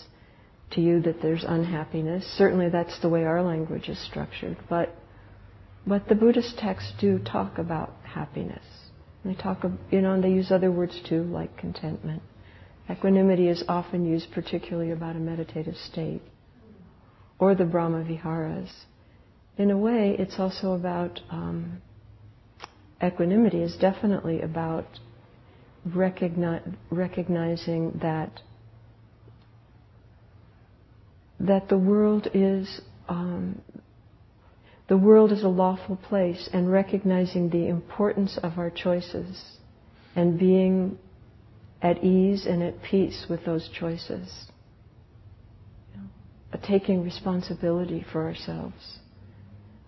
to 0.72 0.80
you 0.80 1.00
that 1.02 1.22
there's 1.22 1.44
unhappiness, 1.44 2.24
certainly 2.36 2.68
that's 2.68 2.98
the 3.00 3.08
way 3.08 3.24
our 3.24 3.42
language 3.42 3.88
is 3.88 4.04
structured. 4.04 4.56
But 4.68 4.94
but 5.86 6.08
the 6.08 6.16
Buddhist 6.16 6.58
texts 6.58 6.92
do 7.00 7.20
talk 7.20 7.58
about 7.58 7.94
happiness. 8.02 8.64
They 9.24 9.34
talk, 9.34 9.64
you 9.90 10.00
know, 10.00 10.14
and 10.14 10.24
they 10.24 10.30
use 10.30 10.50
other 10.50 10.72
words 10.72 11.00
too, 11.08 11.22
like 11.22 11.56
contentment. 11.56 12.22
Equanimity 12.90 13.48
is 13.48 13.62
often 13.68 14.04
used 14.04 14.32
particularly 14.32 14.90
about 14.90 15.14
a 15.16 15.20
meditative 15.20 15.76
state, 15.76 16.22
or 17.38 17.54
the 17.54 17.64
Brahma 17.64 18.04
Viharas. 18.04 18.70
In 19.56 19.70
a 19.70 19.78
way, 19.78 20.16
it's 20.18 20.38
also 20.38 20.72
about 20.72 21.20
um, 21.30 21.82
equanimity 23.02 23.62
is 23.62 23.76
definitely 23.76 24.40
about 24.40 24.86
recogni- 25.88 26.74
recognizing 26.90 27.98
that 28.02 28.40
that 31.38 31.68
the 31.68 31.76
world 31.78 32.28
is 32.32 32.80
um, 33.08 33.60
the 34.88 34.96
world 34.96 35.32
is 35.32 35.42
a 35.42 35.48
lawful 35.48 35.96
place 35.96 36.48
and 36.52 36.70
recognizing 36.70 37.50
the 37.50 37.68
importance 37.68 38.38
of 38.42 38.58
our 38.58 38.70
choices 38.70 39.58
and 40.14 40.38
being 40.38 40.98
at 41.82 42.02
ease 42.02 42.46
and 42.46 42.62
at 42.62 42.82
peace 42.82 43.26
with 43.28 43.44
those 43.44 43.68
choices. 43.68 44.46
Taking 46.66 47.02
responsibility 47.04 48.04
for 48.10 48.24
ourselves. 48.24 48.98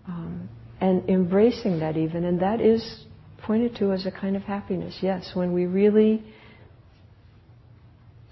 Um, 0.06 0.50
and 0.80 1.08
embracing 1.08 1.80
that 1.80 1.96
even, 1.96 2.24
and 2.24 2.40
that 2.40 2.60
is 2.60 3.04
pointed 3.42 3.76
to 3.76 3.92
as 3.92 4.06
a 4.06 4.10
kind 4.10 4.36
of 4.36 4.42
happiness. 4.42 4.98
Yes, 5.00 5.30
when 5.34 5.52
we 5.52 5.66
really 5.66 6.22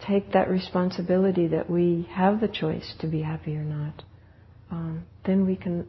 take 0.06 0.32
that 0.32 0.48
responsibility 0.48 1.48
that 1.48 1.68
we 1.68 2.08
have 2.12 2.40
the 2.40 2.48
choice 2.48 2.94
to 3.00 3.06
be 3.06 3.22
happy 3.22 3.56
or 3.56 3.64
not, 3.64 4.02
um, 4.70 5.04
then 5.24 5.46
we 5.46 5.56
can 5.56 5.86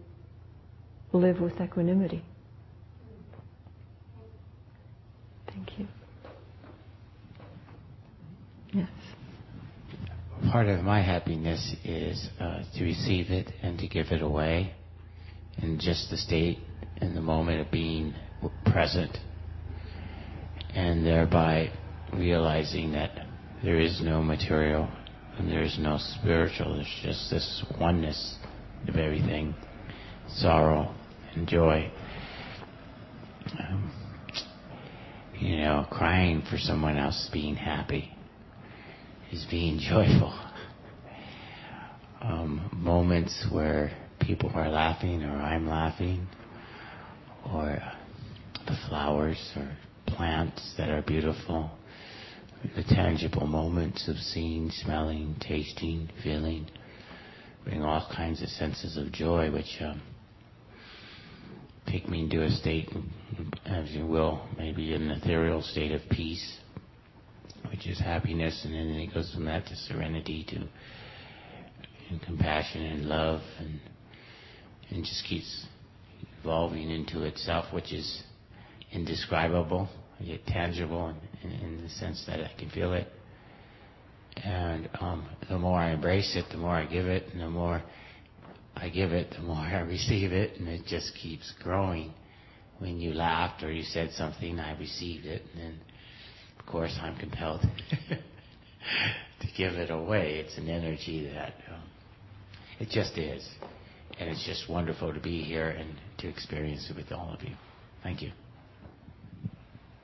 live 1.13 1.39
with 1.39 1.59
equanimity. 1.59 2.23
Thank 5.47 5.79
you. 5.79 5.87
Yes. 8.73 8.89
Part 10.51 10.67
of 10.67 10.83
my 10.83 11.01
happiness 11.01 11.75
is 11.83 12.29
uh, 12.39 12.63
to 12.77 12.83
receive 12.83 13.31
it 13.31 13.51
and 13.61 13.79
to 13.79 13.87
give 13.87 14.07
it 14.11 14.21
away, 14.21 14.73
and 15.57 15.79
just 15.79 16.09
the 16.09 16.17
state 16.17 16.59
and 16.97 17.15
the 17.15 17.21
moment 17.21 17.61
of 17.61 17.71
being 17.71 18.13
present, 18.65 19.17
and 20.73 21.05
thereby 21.05 21.71
realizing 22.13 22.91
that 22.93 23.11
there 23.63 23.79
is 23.79 24.01
no 24.01 24.21
material 24.21 24.89
and 25.37 25.49
there 25.49 25.63
is 25.63 25.77
no 25.79 25.97
spiritual. 25.99 26.75
There's 26.75 26.99
just 27.03 27.29
this 27.29 27.63
oneness 27.79 28.37
of 28.87 28.95
everything, 28.95 29.55
sorrow 30.29 30.93
and 31.33 31.47
joy. 31.47 31.91
Um, 33.59 33.91
you 35.39 35.57
know, 35.57 35.85
crying 35.91 36.43
for 36.49 36.57
someone 36.57 36.97
else 36.97 37.29
being 37.31 37.55
happy 37.55 38.15
is 39.31 39.45
being 39.49 39.79
joyful. 39.89 40.37
Um, 42.21 42.69
moments 42.73 43.45
where 43.51 43.91
people 44.19 44.51
are 44.53 44.69
laughing 44.69 45.23
or 45.23 45.35
I'm 45.35 45.67
laughing 45.67 46.27
or 47.53 47.81
the 48.65 48.77
flowers 48.87 49.51
or 49.55 49.77
plants 50.05 50.73
that 50.77 50.89
are 50.89 51.01
beautiful, 51.01 51.71
the 52.75 52.83
tangible 52.83 53.47
moments 53.47 54.07
of 54.07 54.17
seeing, 54.17 54.69
smelling, 54.71 55.35
tasting, 55.39 56.09
feeling, 56.23 56.67
bring 57.63 57.83
all 57.83 58.07
kinds 58.15 58.41
of 58.41 58.49
senses 58.49 58.97
of 58.97 59.11
joy, 59.11 59.51
which 59.51 59.77
um, 59.81 60.01
take 61.85 62.07
me 62.09 62.23
into 62.23 62.43
a 62.43 62.49
state, 62.49 62.89
as 63.65 63.89
you 63.91 64.05
will, 64.05 64.47
maybe 64.57 64.93
an 64.93 65.11
ethereal 65.11 65.61
state 65.61 65.91
of 65.91 66.01
peace, 66.09 66.57
which 67.69 67.87
is 67.87 67.99
happiness, 67.99 68.61
and 68.65 68.73
then 68.73 68.87
it 68.95 69.13
goes 69.13 69.33
from 69.33 69.45
that 69.45 69.65
to 69.67 69.75
serenity 69.75 70.45
to 70.49 70.67
and 72.09 72.21
compassion 72.21 72.83
and 72.83 73.05
love, 73.05 73.41
and 73.59 73.79
and 74.89 75.03
just 75.03 75.23
keeps 75.25 75.65
evolving 76.41 76.89
into 76.89 77.23
itself, 77.23 77.73
which 77.73 77.91
is 77.91 78.23
indescribable, 78.91 79.89
yet 80.19 80.45
tangible 80.47 81.13
in, 81.43 81.51
in, 81.51 81.83
the 81.83 81.89
sense 81.89 82.23
that 82.27 82.39
I 82.39 82.51
can 82.57 82.69
feel 82.69 82.93
it. 82.93 83.07
And 84.37 84.89
um, 84.99 85.27
the 85.49 85.57
more 85.57 85.77
I 85.79 85.91
embrace 85.91 86.35
it, 86.35 86.45
the 86.51 86.57
more 86.57 86.71
I 86.71 86.85
give 86.85 87.07
it, 87.07 87.31
and 87.33 87.41
the 87.41 87.49
more 87.49 87.81
I 88.75 88.89
give 88.89 89.11
it, 89.11 89.31
the 89.31 89.41
more 89.41 89.55
I 89.57 89.81
receive 89.81 90.31
it, 90.31 90.59
and 90.59 90.67
it 90.67 90.85
just 90.85 91.13
keeps 91.15 91.53
growing. 91.61 92.13
When 92.79 92.99
you 92.99 93.13
laughed 93.13 93.63
or 93.63 93.71
you 93.71 93.83
said 93.83 94.11
something, 94.11 94.59
I 94.59 94.77
received 94.77 95.25
it, 95.25 95.41
and 95.53 95.61
then, 95.61 95.79
of 96.59 96.65
course, 96.67 96.95
I'm 97.01 97.17
compelled 97.17 97.61
to 98.11 99.47
give 99.57 99.73
it 99.73 99.89
away. 99.89 100.35
It's 100.35 100.57
an 100.59 100.69
energy 100.69 101.27
that 101.33 101.55
um, 101.73 101.81
it 102.79 102.89
just 102.89 103.17
is, 103.17 103.47
and 104.19 104.29
it's 104.29 104.45
just 104.45 104.69
wonderful 104.69 105.13
to 105.13 105.19
be 105.19 105.43
here 105.43 105.69
and 105.69 105.95
to 106.19 106.27
experience 106.27 106.87
it 106.89 106.95
with 106.95 107.11
all 107.11 107.33
of 107.33 107.43
you. 107.43 107.53
Thank 108.03 108.21
you. 108.21 108.31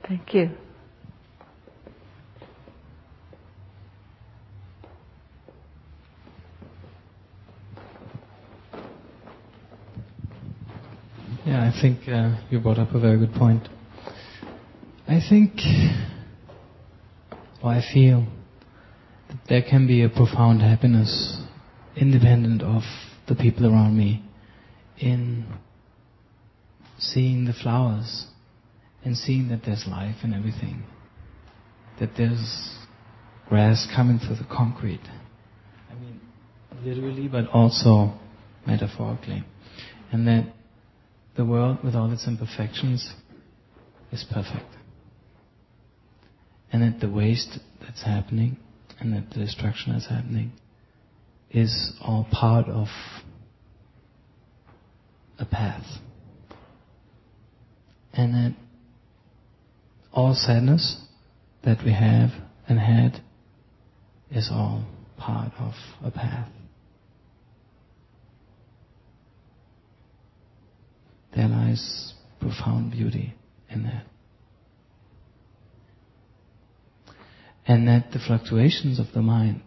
Thank 0.06 0.34
you. 0.34 0.50
Yeah, 11.46 11.70
I 11.70 11.80
think 11.80 12.08
uh, 12.08 12.40
you 12.50 12.58
brought 12.60 12.78
up 12.78 12.94
a 12.94 13.00
very 13.00 13.18
good 13.18 13.34
point. 13.34 13.68
I 15.06 15.20
think, 15.28 15.52
or 17.62 17.70
I 17.70 17.82
feel, 17.92 18.26
that 19.28 19.38
there 19.48 19.62
can 19.62 19.86
be 19.86 20.02
a 20.02 20.08
profound 20.08 20.62
happiness 20.62 21.42
independent 21.96 22.62
of 22.62 22.82
the 23.26 23.34
people 23.34 23.66
around 23.66 23.96
me 23.96 24.24
in 24.98 25.46
seeing 26.98 27.44
the 27.44 27.52
flowers 27.52 28.26
and 29.04 29.16
seeing 29.16 29.48
that 29.48 29.60
there's 29.64 29.84
life 29.86 30.16
in 30.22 30.32
everything, 30.32 30.84
that 32.00 32.10
there's 32.16 32.78
grass 33.48 33.86
coming 33.94 34.18
through 34.18 34.36
the 34.36 34.46
concrete. 34.50 35.00
I 35.90 35.94
mean, 35.94 36.20
literally, 36.82 37.28
but 37.28 37.48
also 37.48 38.18
metaphorically. 38.66 39.44
And 40.12 40.26
that 40.26 40.54
the 41.36 41.44
world, 41.44 41.78
with 41.82 41.94
all 41.94 42.10
its 42.12 42.26
imperfections, 42.26 43.12
is 44.12 44.24
perfect. 44.32 44.66
And 46.72 46.82
that 46.82 47.00
the 47.00 47.12
waste 47.12 47.58
that's 47.80 48.02
happening 48.02 48.56
and 49.00 49.12
that 49.12 49.30
the 49.30 49.44
destruction 49.44 49.92
that's 49.92 50.08
happening 50.08 50.52
is 51.54 51.92
all 52.00 52.26
part 52.32 52.66
of 52.66 52.88
a 55.38 55.44
path. 55.44 55.86
And 58.12 58.34
that 58.34 58.56
all 60.12 60.34
sadness 60.34 61.00
that 61.64 61.78
we 61.84 61.92
have 61.92 62.30
and 62.68 62.78
had 62.78 63.22
is 64.30 64.48
all 64.52 64.84
part 65.16 65.52
of 65.58 65.72
a 66.04 66.10
path. 66.10 66.48
There 71.36 71.48
lies 71.48 72.14
profound 72.40 72.92
beauty 72.92 73.34
in 73.70 73.84
that. 73.84 74.06
And 77.66 77.88
that 77.88 78.12
the 78.12 78.18
fluctuations 78.18 78.98
of 78.98 79.06
the 79.14 79.22
mind, 79.22 79.62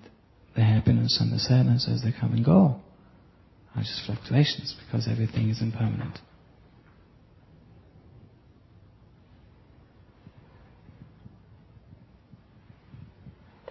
the 0.57 0.63
happiness 0.63 1.19
and 1.21 1.31
the 1.31 1.37
sadness 1.37 1.87
as 1.87 2.01
they 2.01 2.11
come 2.11 2.33
and 2.33 2.43
go, 2.43 2.81
are 3.75 3.83
just 3.83 4.03
fluctuations 4.07 4.75
because 4.83 5.07
everything 5.07 5.49
is 5.49 5.61
impermanent. 5.61 6.17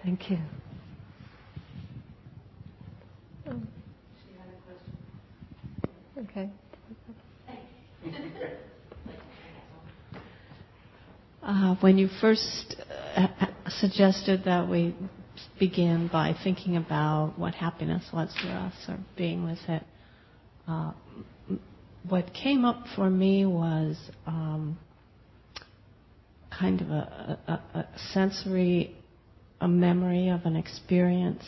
Thank 0.01 0.29
you. 0.29 0.37
Okay. 6.17 6.49
Uh, 11.43 11.75
when 11.81 11.97
you 11.97 12.07
first 12.21 12.77
uh, 13.17 13.27
suggested 13.67 14.43
that 14.45 14.69
we 14.69 14.95
begin 15.59 16.09
by 16.11 16.35
thinking 16.43 16.77
about 16.77 17.33
what 17.37 17.53
happiness 17.55 18.03
was 18.13 18.33
for 18.41 18.49
us 18.49 18.73
or 18.87 18.97
being 19.15 19.43
with 19.43 19.59
it, 19.67 19.83
uh, 20.67 20.91
what 22.07 22.33
came 22.33 22.65
up 22.65 22.85
for 22.95 23.09
me 23.09 23.45
was 23.45 23.97
um, 24.25 24.77
kind 26.57 26.81
of 26.81 26.89
a, 26.89 27.39
a, 27.47 27.79
a 27.79 27.87
sensory, 28.13 28.95
a 29.59 29.67
memory 29.67 30.29
of 30.29 30.45
an 30.45 30.55
experience, 30.55 31.43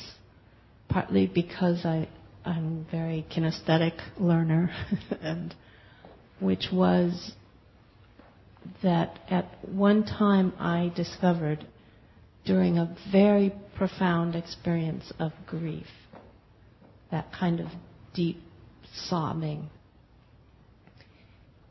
partly 0.89 1.27
because 1.27 1.85
I, 1.85 2.07
I'm 2.45 2.85
a 2.87 2.91
very 2.91 3.25
kinesthetic 3.33 3.99
learner, 4.17 4.69
and 5.21 5.53
which 6.39 6.67
was 6.71 7.33
that 8.83 9.19
at 9.29 9.45
one 9.67 10.05
time 10.05 10.53
I 10.59 10.91
discovered 10.95 11.65
during 12.45 12.77
a 12.77 12.95
very 13.11 13.53
profound 13.75 14.35
experience 14.35 15.11
of 15.19 15.31
grief, 15.45 15.87
that 17.11 17.31
kind 17.31 17.59
of 17.59 17.67
deep 18.13 18.41
sobbing, 18.93 19.69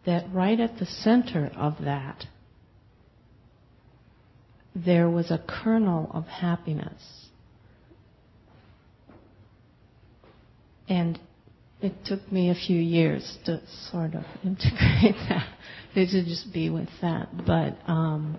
that 0.06 0.24
right 0.32 0.58
at 0.60 0.78
the 0.78 0.86
center 0.86 1.50
of 1.56 1.74
that, 1.84 2.26
there 4.74 5.10
was 5.10 5.30
a 5.30 5.38
kernel 5.38 6.10
of 6.12 6.24
happiness. 6.26 7.26
And 10.88 11.18
it 11.80 11.92
took 12.04 12.30
me 12.32 12.50
a 12.50 12.54
few 12.54 12.80
years 12.80 13.38
to 13.44 13.60
sort 13.90 14.14
of 14.14 14.24
integrate 14.44 15.16
that, 15.28 15.48
to 15.94 16.06
just 16.06 16.52
be 16.52 16.70
with 16.70 16.88
that. 17.02 17.28
But 17.46 17.76
um, 17.86 18.38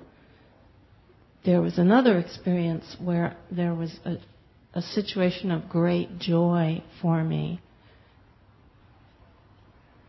there 1.46 1.62
was 1.62 1.78
another 1.78 2.18
experience 2.18 2.98
where 3.02 3.38
there 3.52 3.74
was 3.74 3.98
a, 4.06 4.18
a 4.74 4.82
situation 4.82 5.52
of 5.52 5.70
great 5.70 6.20
joy 6.20 6.84
for 7.02 7.24
me. 7.24 7.62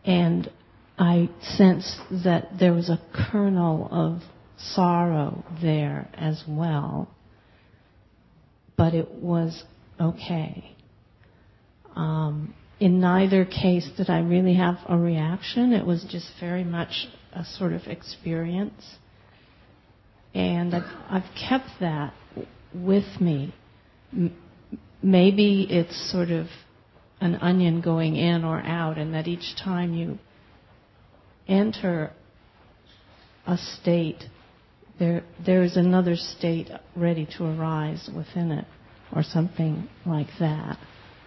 And 0.03 0.51
I 0.97 1.29
sensed 1.41 1.97
that 2.23 2.49
there 2.59 2.73
was 2.73 2.89
a 2.89 3.01
kernel 3.13 3.87
of 3.91 4.21
sorrow 4.57 5.43
there 5.61 6.09
as 6.13 6.43
well. 6.47 7.09
But 8.77 8.93
it 8.93 9.09
was 9.11 9.63
okay. 9.99 10.75
Um, 11.95 12.53
in 12.79 12.99
neither 12.99 13.45
case 13.45 13.89
did 13.95 14.09
I 14.09 14.19
really 14.19 14.55
have 14.55 14.77
a 14.87 14.97
reaction. 14.97 15.73
It 15.73 15.85
was 15.85 16.03
just 16.09 16.27
very 16.39 16.63
much 16.63 17.07
a 17.31 17.45
sort 17.45 17.73
of 17.73 17.83
experience. 17.87 18.97
And 20.33 20.73
I've, 20.73 20.83
I've 21.09 21.29
kept 21.49 21.69
that 21.79 22.13
with 22.73 23.19
me. 23.19 23.53
Maybe 25.01 25.67
it's 25.69 26.11
sort 26.11 26.29
of 26.29 26.47
an 27.19 27.35
onion 27.35 27.81
going 27.81 28.15
in 28.15 28.43
or 28.43 28.59
out, 28.59 28.97
and 28.97 29.13
that 29.13 29.27
each 29.27 29.55
time 29.63 29.93
you 29.93 30.17
enter 31.47 32.11
a 33.45 33.57
state, 33.57 34.23
there 34.99 35.23
there 35.45 35.63
is 35.63 35.75
another 35.75 36.15
state 36.15 36.69
ready 36.95 37.27
to 37.37 37.45
arise 37.45 38.09
within 38.15 38.51
it, 38.51 38.65
or 39.13 39.23
something 39.23 39.87
like 40.05 40.27
that. 40.39 40.77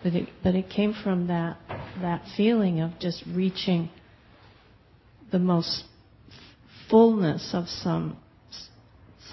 But 0.03 0.15
it 0.15 0.29
but 0.43 0.55
it 0.55 0.69
came 0.71 0.95
from 0.95 1.29
that 1.29 1.59
that 2.01 2.23
feeling 2.37 2.81
of 2.81 2.99
just 2.99 3.23
reaching 3.27 3.91
the 5.31 5.39
most 5.39 5.85
fullness 6.91 7.51
of 7.53 7.69
some 7.69 8.17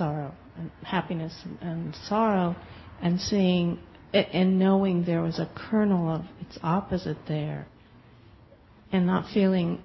sorrow 0.02 0.34
and 0.58 0.72
happiness 0.84 1.32
and 1.62 1.96
sorrow, 2.08 2.56
and 3.04 3.20
seeing 3.20 3.80
and 4.14 4.58
knowing 4.58 5.06
there 5.06 5.22
was 5.22 5.38
a 5.38 5.50
kernel 5.56 6.10
of 6.10 6.26
its 6.40 6.58
opposite 6.64 7.18
there, 7.28 7.68
and 8.92 9.06
not 9.06 9.32
feeling 9.32 9.84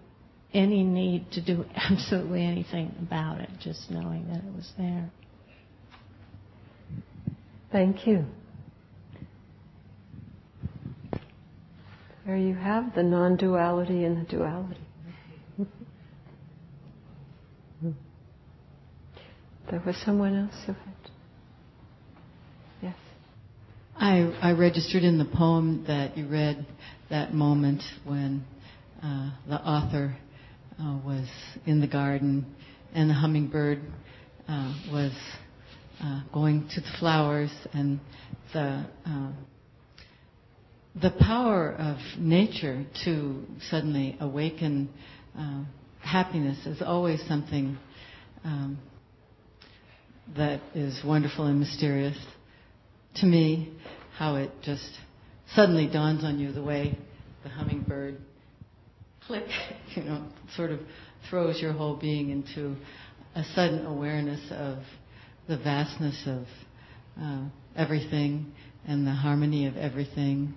any 0.54 0.82
need 0.82 1.30
to 1.32 1.44
do 1.44 1.66
absolutely 1.76 2.42
anything 2.42 2.94
about 2.98 3.40
it, 3.40 3.50
just 3.60 3.90
knowing 3.90 4.26
that 4.28 4.38
it 4.38 4.54
was 4.54 4.72
there. 4.78 5.10
Thank 7.70 8.06
you. 8.06 8.24
There 12.24 12.38
you 12.38 12.54
have 12.54 12.94
the 12.94 13.02
non 13.02 13.36
duality 13.36 14.04
and 14.04 14.24
the 14.24 14.30
duality. 14.30 14.80
there 19.70 19.82
was 19.84 19.96
someone 20.04 20.36
else 20.36 20.54
who 20.66 20.72
had. 20.72 20.94
Yes. 22.82 22.94
I, 23.96 24.32
I 24.40 24.52
registered 24.52 25.02
in 25.02 25.18
the 25.18 25.24
poem 25.24 25.84
that 25.86 26.16
you 26.16 26.26
read 26.28 26.66
that 27.10 27.34
moment 27.34 27.82
when 28.04 28.44
uh, 29.02 29.30
the 29.48 29.56
author 29.56 30.16
uh, 30.80 30.98
was 31.04 31.28
in 31.64 31.80
the 31.80 31.86
garden 31.86 32.46
and 32.94 33.10
the 33.10 33.14
hummingbird 33.14 33.80
uh, 34.48 34.74
was 34.92 35.12
uh, 36.02 36.22
going 36.32 36.68
to 36.74 36.80
the 36.80 36.90
flowers 36.98 37.50
and 37.72 38.00
the 38.52 38.86
uh, 39.06 39.32
the 41.00 41.10
power 41.20 41.74
of 41.78 41.98
nature 42.18 42.86
to 43.04 43.44
suddenly 43.68 44.16
awaken 44.20 44.88
uh, 45.38 45.62
happiness 46.00 46.64
is 46.66 46.80
always 46.80 47.20
something 47.28 47.76
um, 48.44 48.78
that 50.36 50.60
is 50.74 51.00
wonderful 51.04 51.46
and 51.46 51.60
mysterious 51.60 52.18
to 53.16 53.26
me. 53.26 53.72
How 54.16 54.36
it 54.36 54.50
just 54.62 54.90
suddenly 55.54 55.86
dawns 55.86 56.24
on 56.24 56.38
you 56.38 56.52
the 56.52 56.62
way 56.62 56.98
the 57.42 57.50
hummingbird 57.50 58.16
click, 59.26 59.44
you 59.94 60.02
know, 60.04 60.26
sort 60.56 60.70
of 60.70 60.80
throws 61.28 61.60
your 61.60 61.72
whole 61.72 61.96
being 61.96 62.30
into 62.30 62.76
a 63.34 63.44
sudden 63.54 63.84
awareness 63.84 64.40
of 64.50 64.78
the 65.48 65.58
vastness 65.58 66.22
of 66.26 66.46
uh, 67.20 67.44
everything 67.76 68.52
and 68.86 69.06
the 69.06 69.12
harmony 69.12 69.66
of 69.66 69.76
everything 69.76 70.54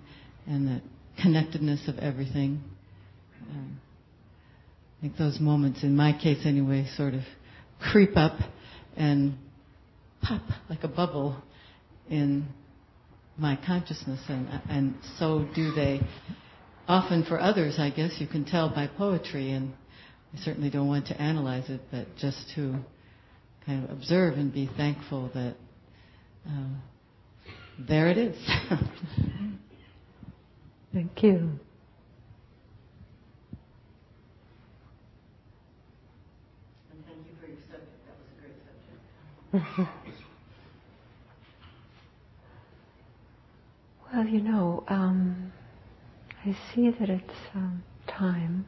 and 0.48 0.68
the 0.68 0.82
connectedness 1.22 1.88
of 1.88 1.98
everything. 2.00 2.62
Um, 3.50 3.80
I 4.98 5.02
think 5.02 5.18
those 5.18 5.40
moments, 5.40 5.84
in 5.84 5.96
my 5.96 6.14
case 6.14 6.46
anyway, 6.46 6.88
sort 6.96 7.14
of 7.14 7.22
creep 7.80 8.16
up 8.18 8.40
and 8.96 9.38
pop 10.22 10.42
like 10.70 10.84
a 10.84 10.88
bubble 10.88 11.36
in 12.10 12.48
my 13.38 13.58
consciousness, 13.66 14.20
and, 14.28 14.48
and 14.70 14.96
so 15.18 15.48
do 15.56 15.72
they 15.72 16.02
often 16.88 17.24
for 17.24 17.40
others, 17.40 17.76
I 17.78 17.92
guess 17.92 18.16
you 18.20 18.28
can 18.28 18.44
tell 18.46 18.70
by 18.70 18.88
poetry, 18.88 19.52
and 19.52 19.74
I 20.34 20.40
certainly 20.40 20.70
don't 20.70 20.88
want 20.88 21.08
to 21.08 21.22
analyze 21.22 21.70
it, 21.70 21.82
but 21.92 22.08
just 22.18 22.38
to 22.56 22.76
kind 23.66 23.84
of 23.84 23.92
observe 23.92 24.34
and 24.34 24.52
be 24.52 24.70
thankful 24.76 25.30
that 25.36 25.56
uh, 26.48 26.68
there 27.88 28.08
it 28.08 28.18
is. 28.18 28.36
Thank 30.92 31.22
you. 31.22 31.52
And 36.90 37.06
thank 37.06 37.20
you 37.28 37.34
for 37.40 37.46
your 37.46 37.58
subject. 37.70 37.94
That 38.08 38.16
was 38.18 38.26
a 38.36 38.42
great 38.42 38.56
subject. 39.78 39.90
well, 44.14 44.26
you 44.26 44.42
know, 44.42 44.84
um, 44.88 45.52
I 46.46 46.56
see 46.74 46.90
that 47.00 47.10
it's 47.10 47.34
um, 47.54 47.84
time, 48.08 48.66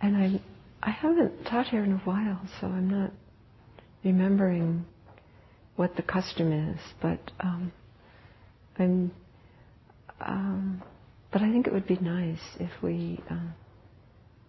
and 0.00 0.16
I 0.16 0.40
I 0.82 0.90
haven't 0.90 1.44
taught 1.46 1.66
here 1.68 1.84
in 1.84 1.92
a 1.92 1.98
while, 1.98 2.40
so 2.60 2.66
I'm 2.66 2.90
not 2.90 3.12
remembering 4.04 4.84
what 5.76 5.96
the 5.96 6.02
custom 6.02 6.52
is, 6.52 6.80
but 7.00 7.18
um, 7.40 7.72
I'm. 8.78 9.12
Um, 10.20 10.82
but 11.32 11.42
I 11.42 11.50
think 11.52 11.66
it 11.66 11.72
would 11.72 11.86
be 11.86 11.98
nice 11.98 12.40
if 12.58 12.70
we 12.82 13.20
uh, 13.30 13.50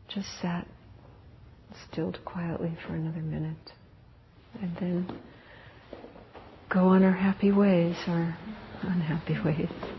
just 0.07 0.27
sat 0.41 0.65
stilled 1.91 2.17
quietly 2.23 2.77
for 2.85 2.95
another 2.95 3.21
minute, 3.21 3.71
and 4.61 4.75
then 4.77 5.19
go 6.69 6.87
on 6.87 7.03
our 7.03 7.11
happy 7.11 7.51
ways 7.51 7.95
or 8.07 8.37
unhappy 8.83 9.37
ways. 9.43 9.96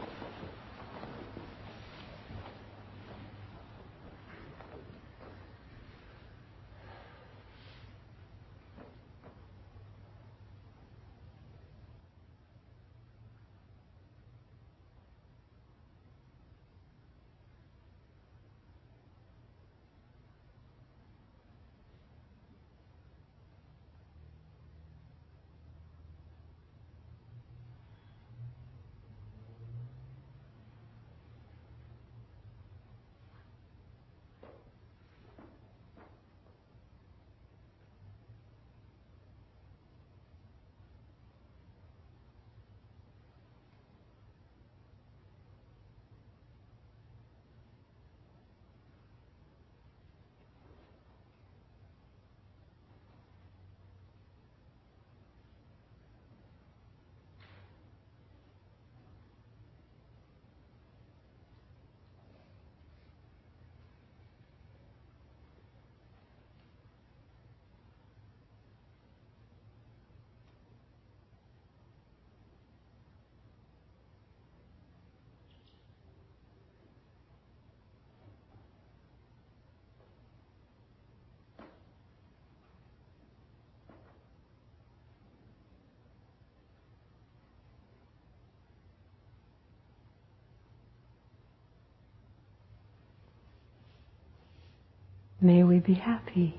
May 95.41 95.62
we 95.64 95.78
be 95.78 95.95
happy. 95.95 96.55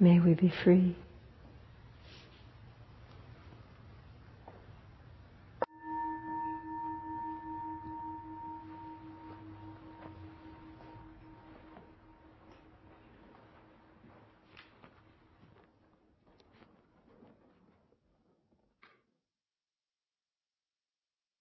May 0.00 0.20
we 0.20 0.34
be 0.34 0.52
free. 0.64 0.96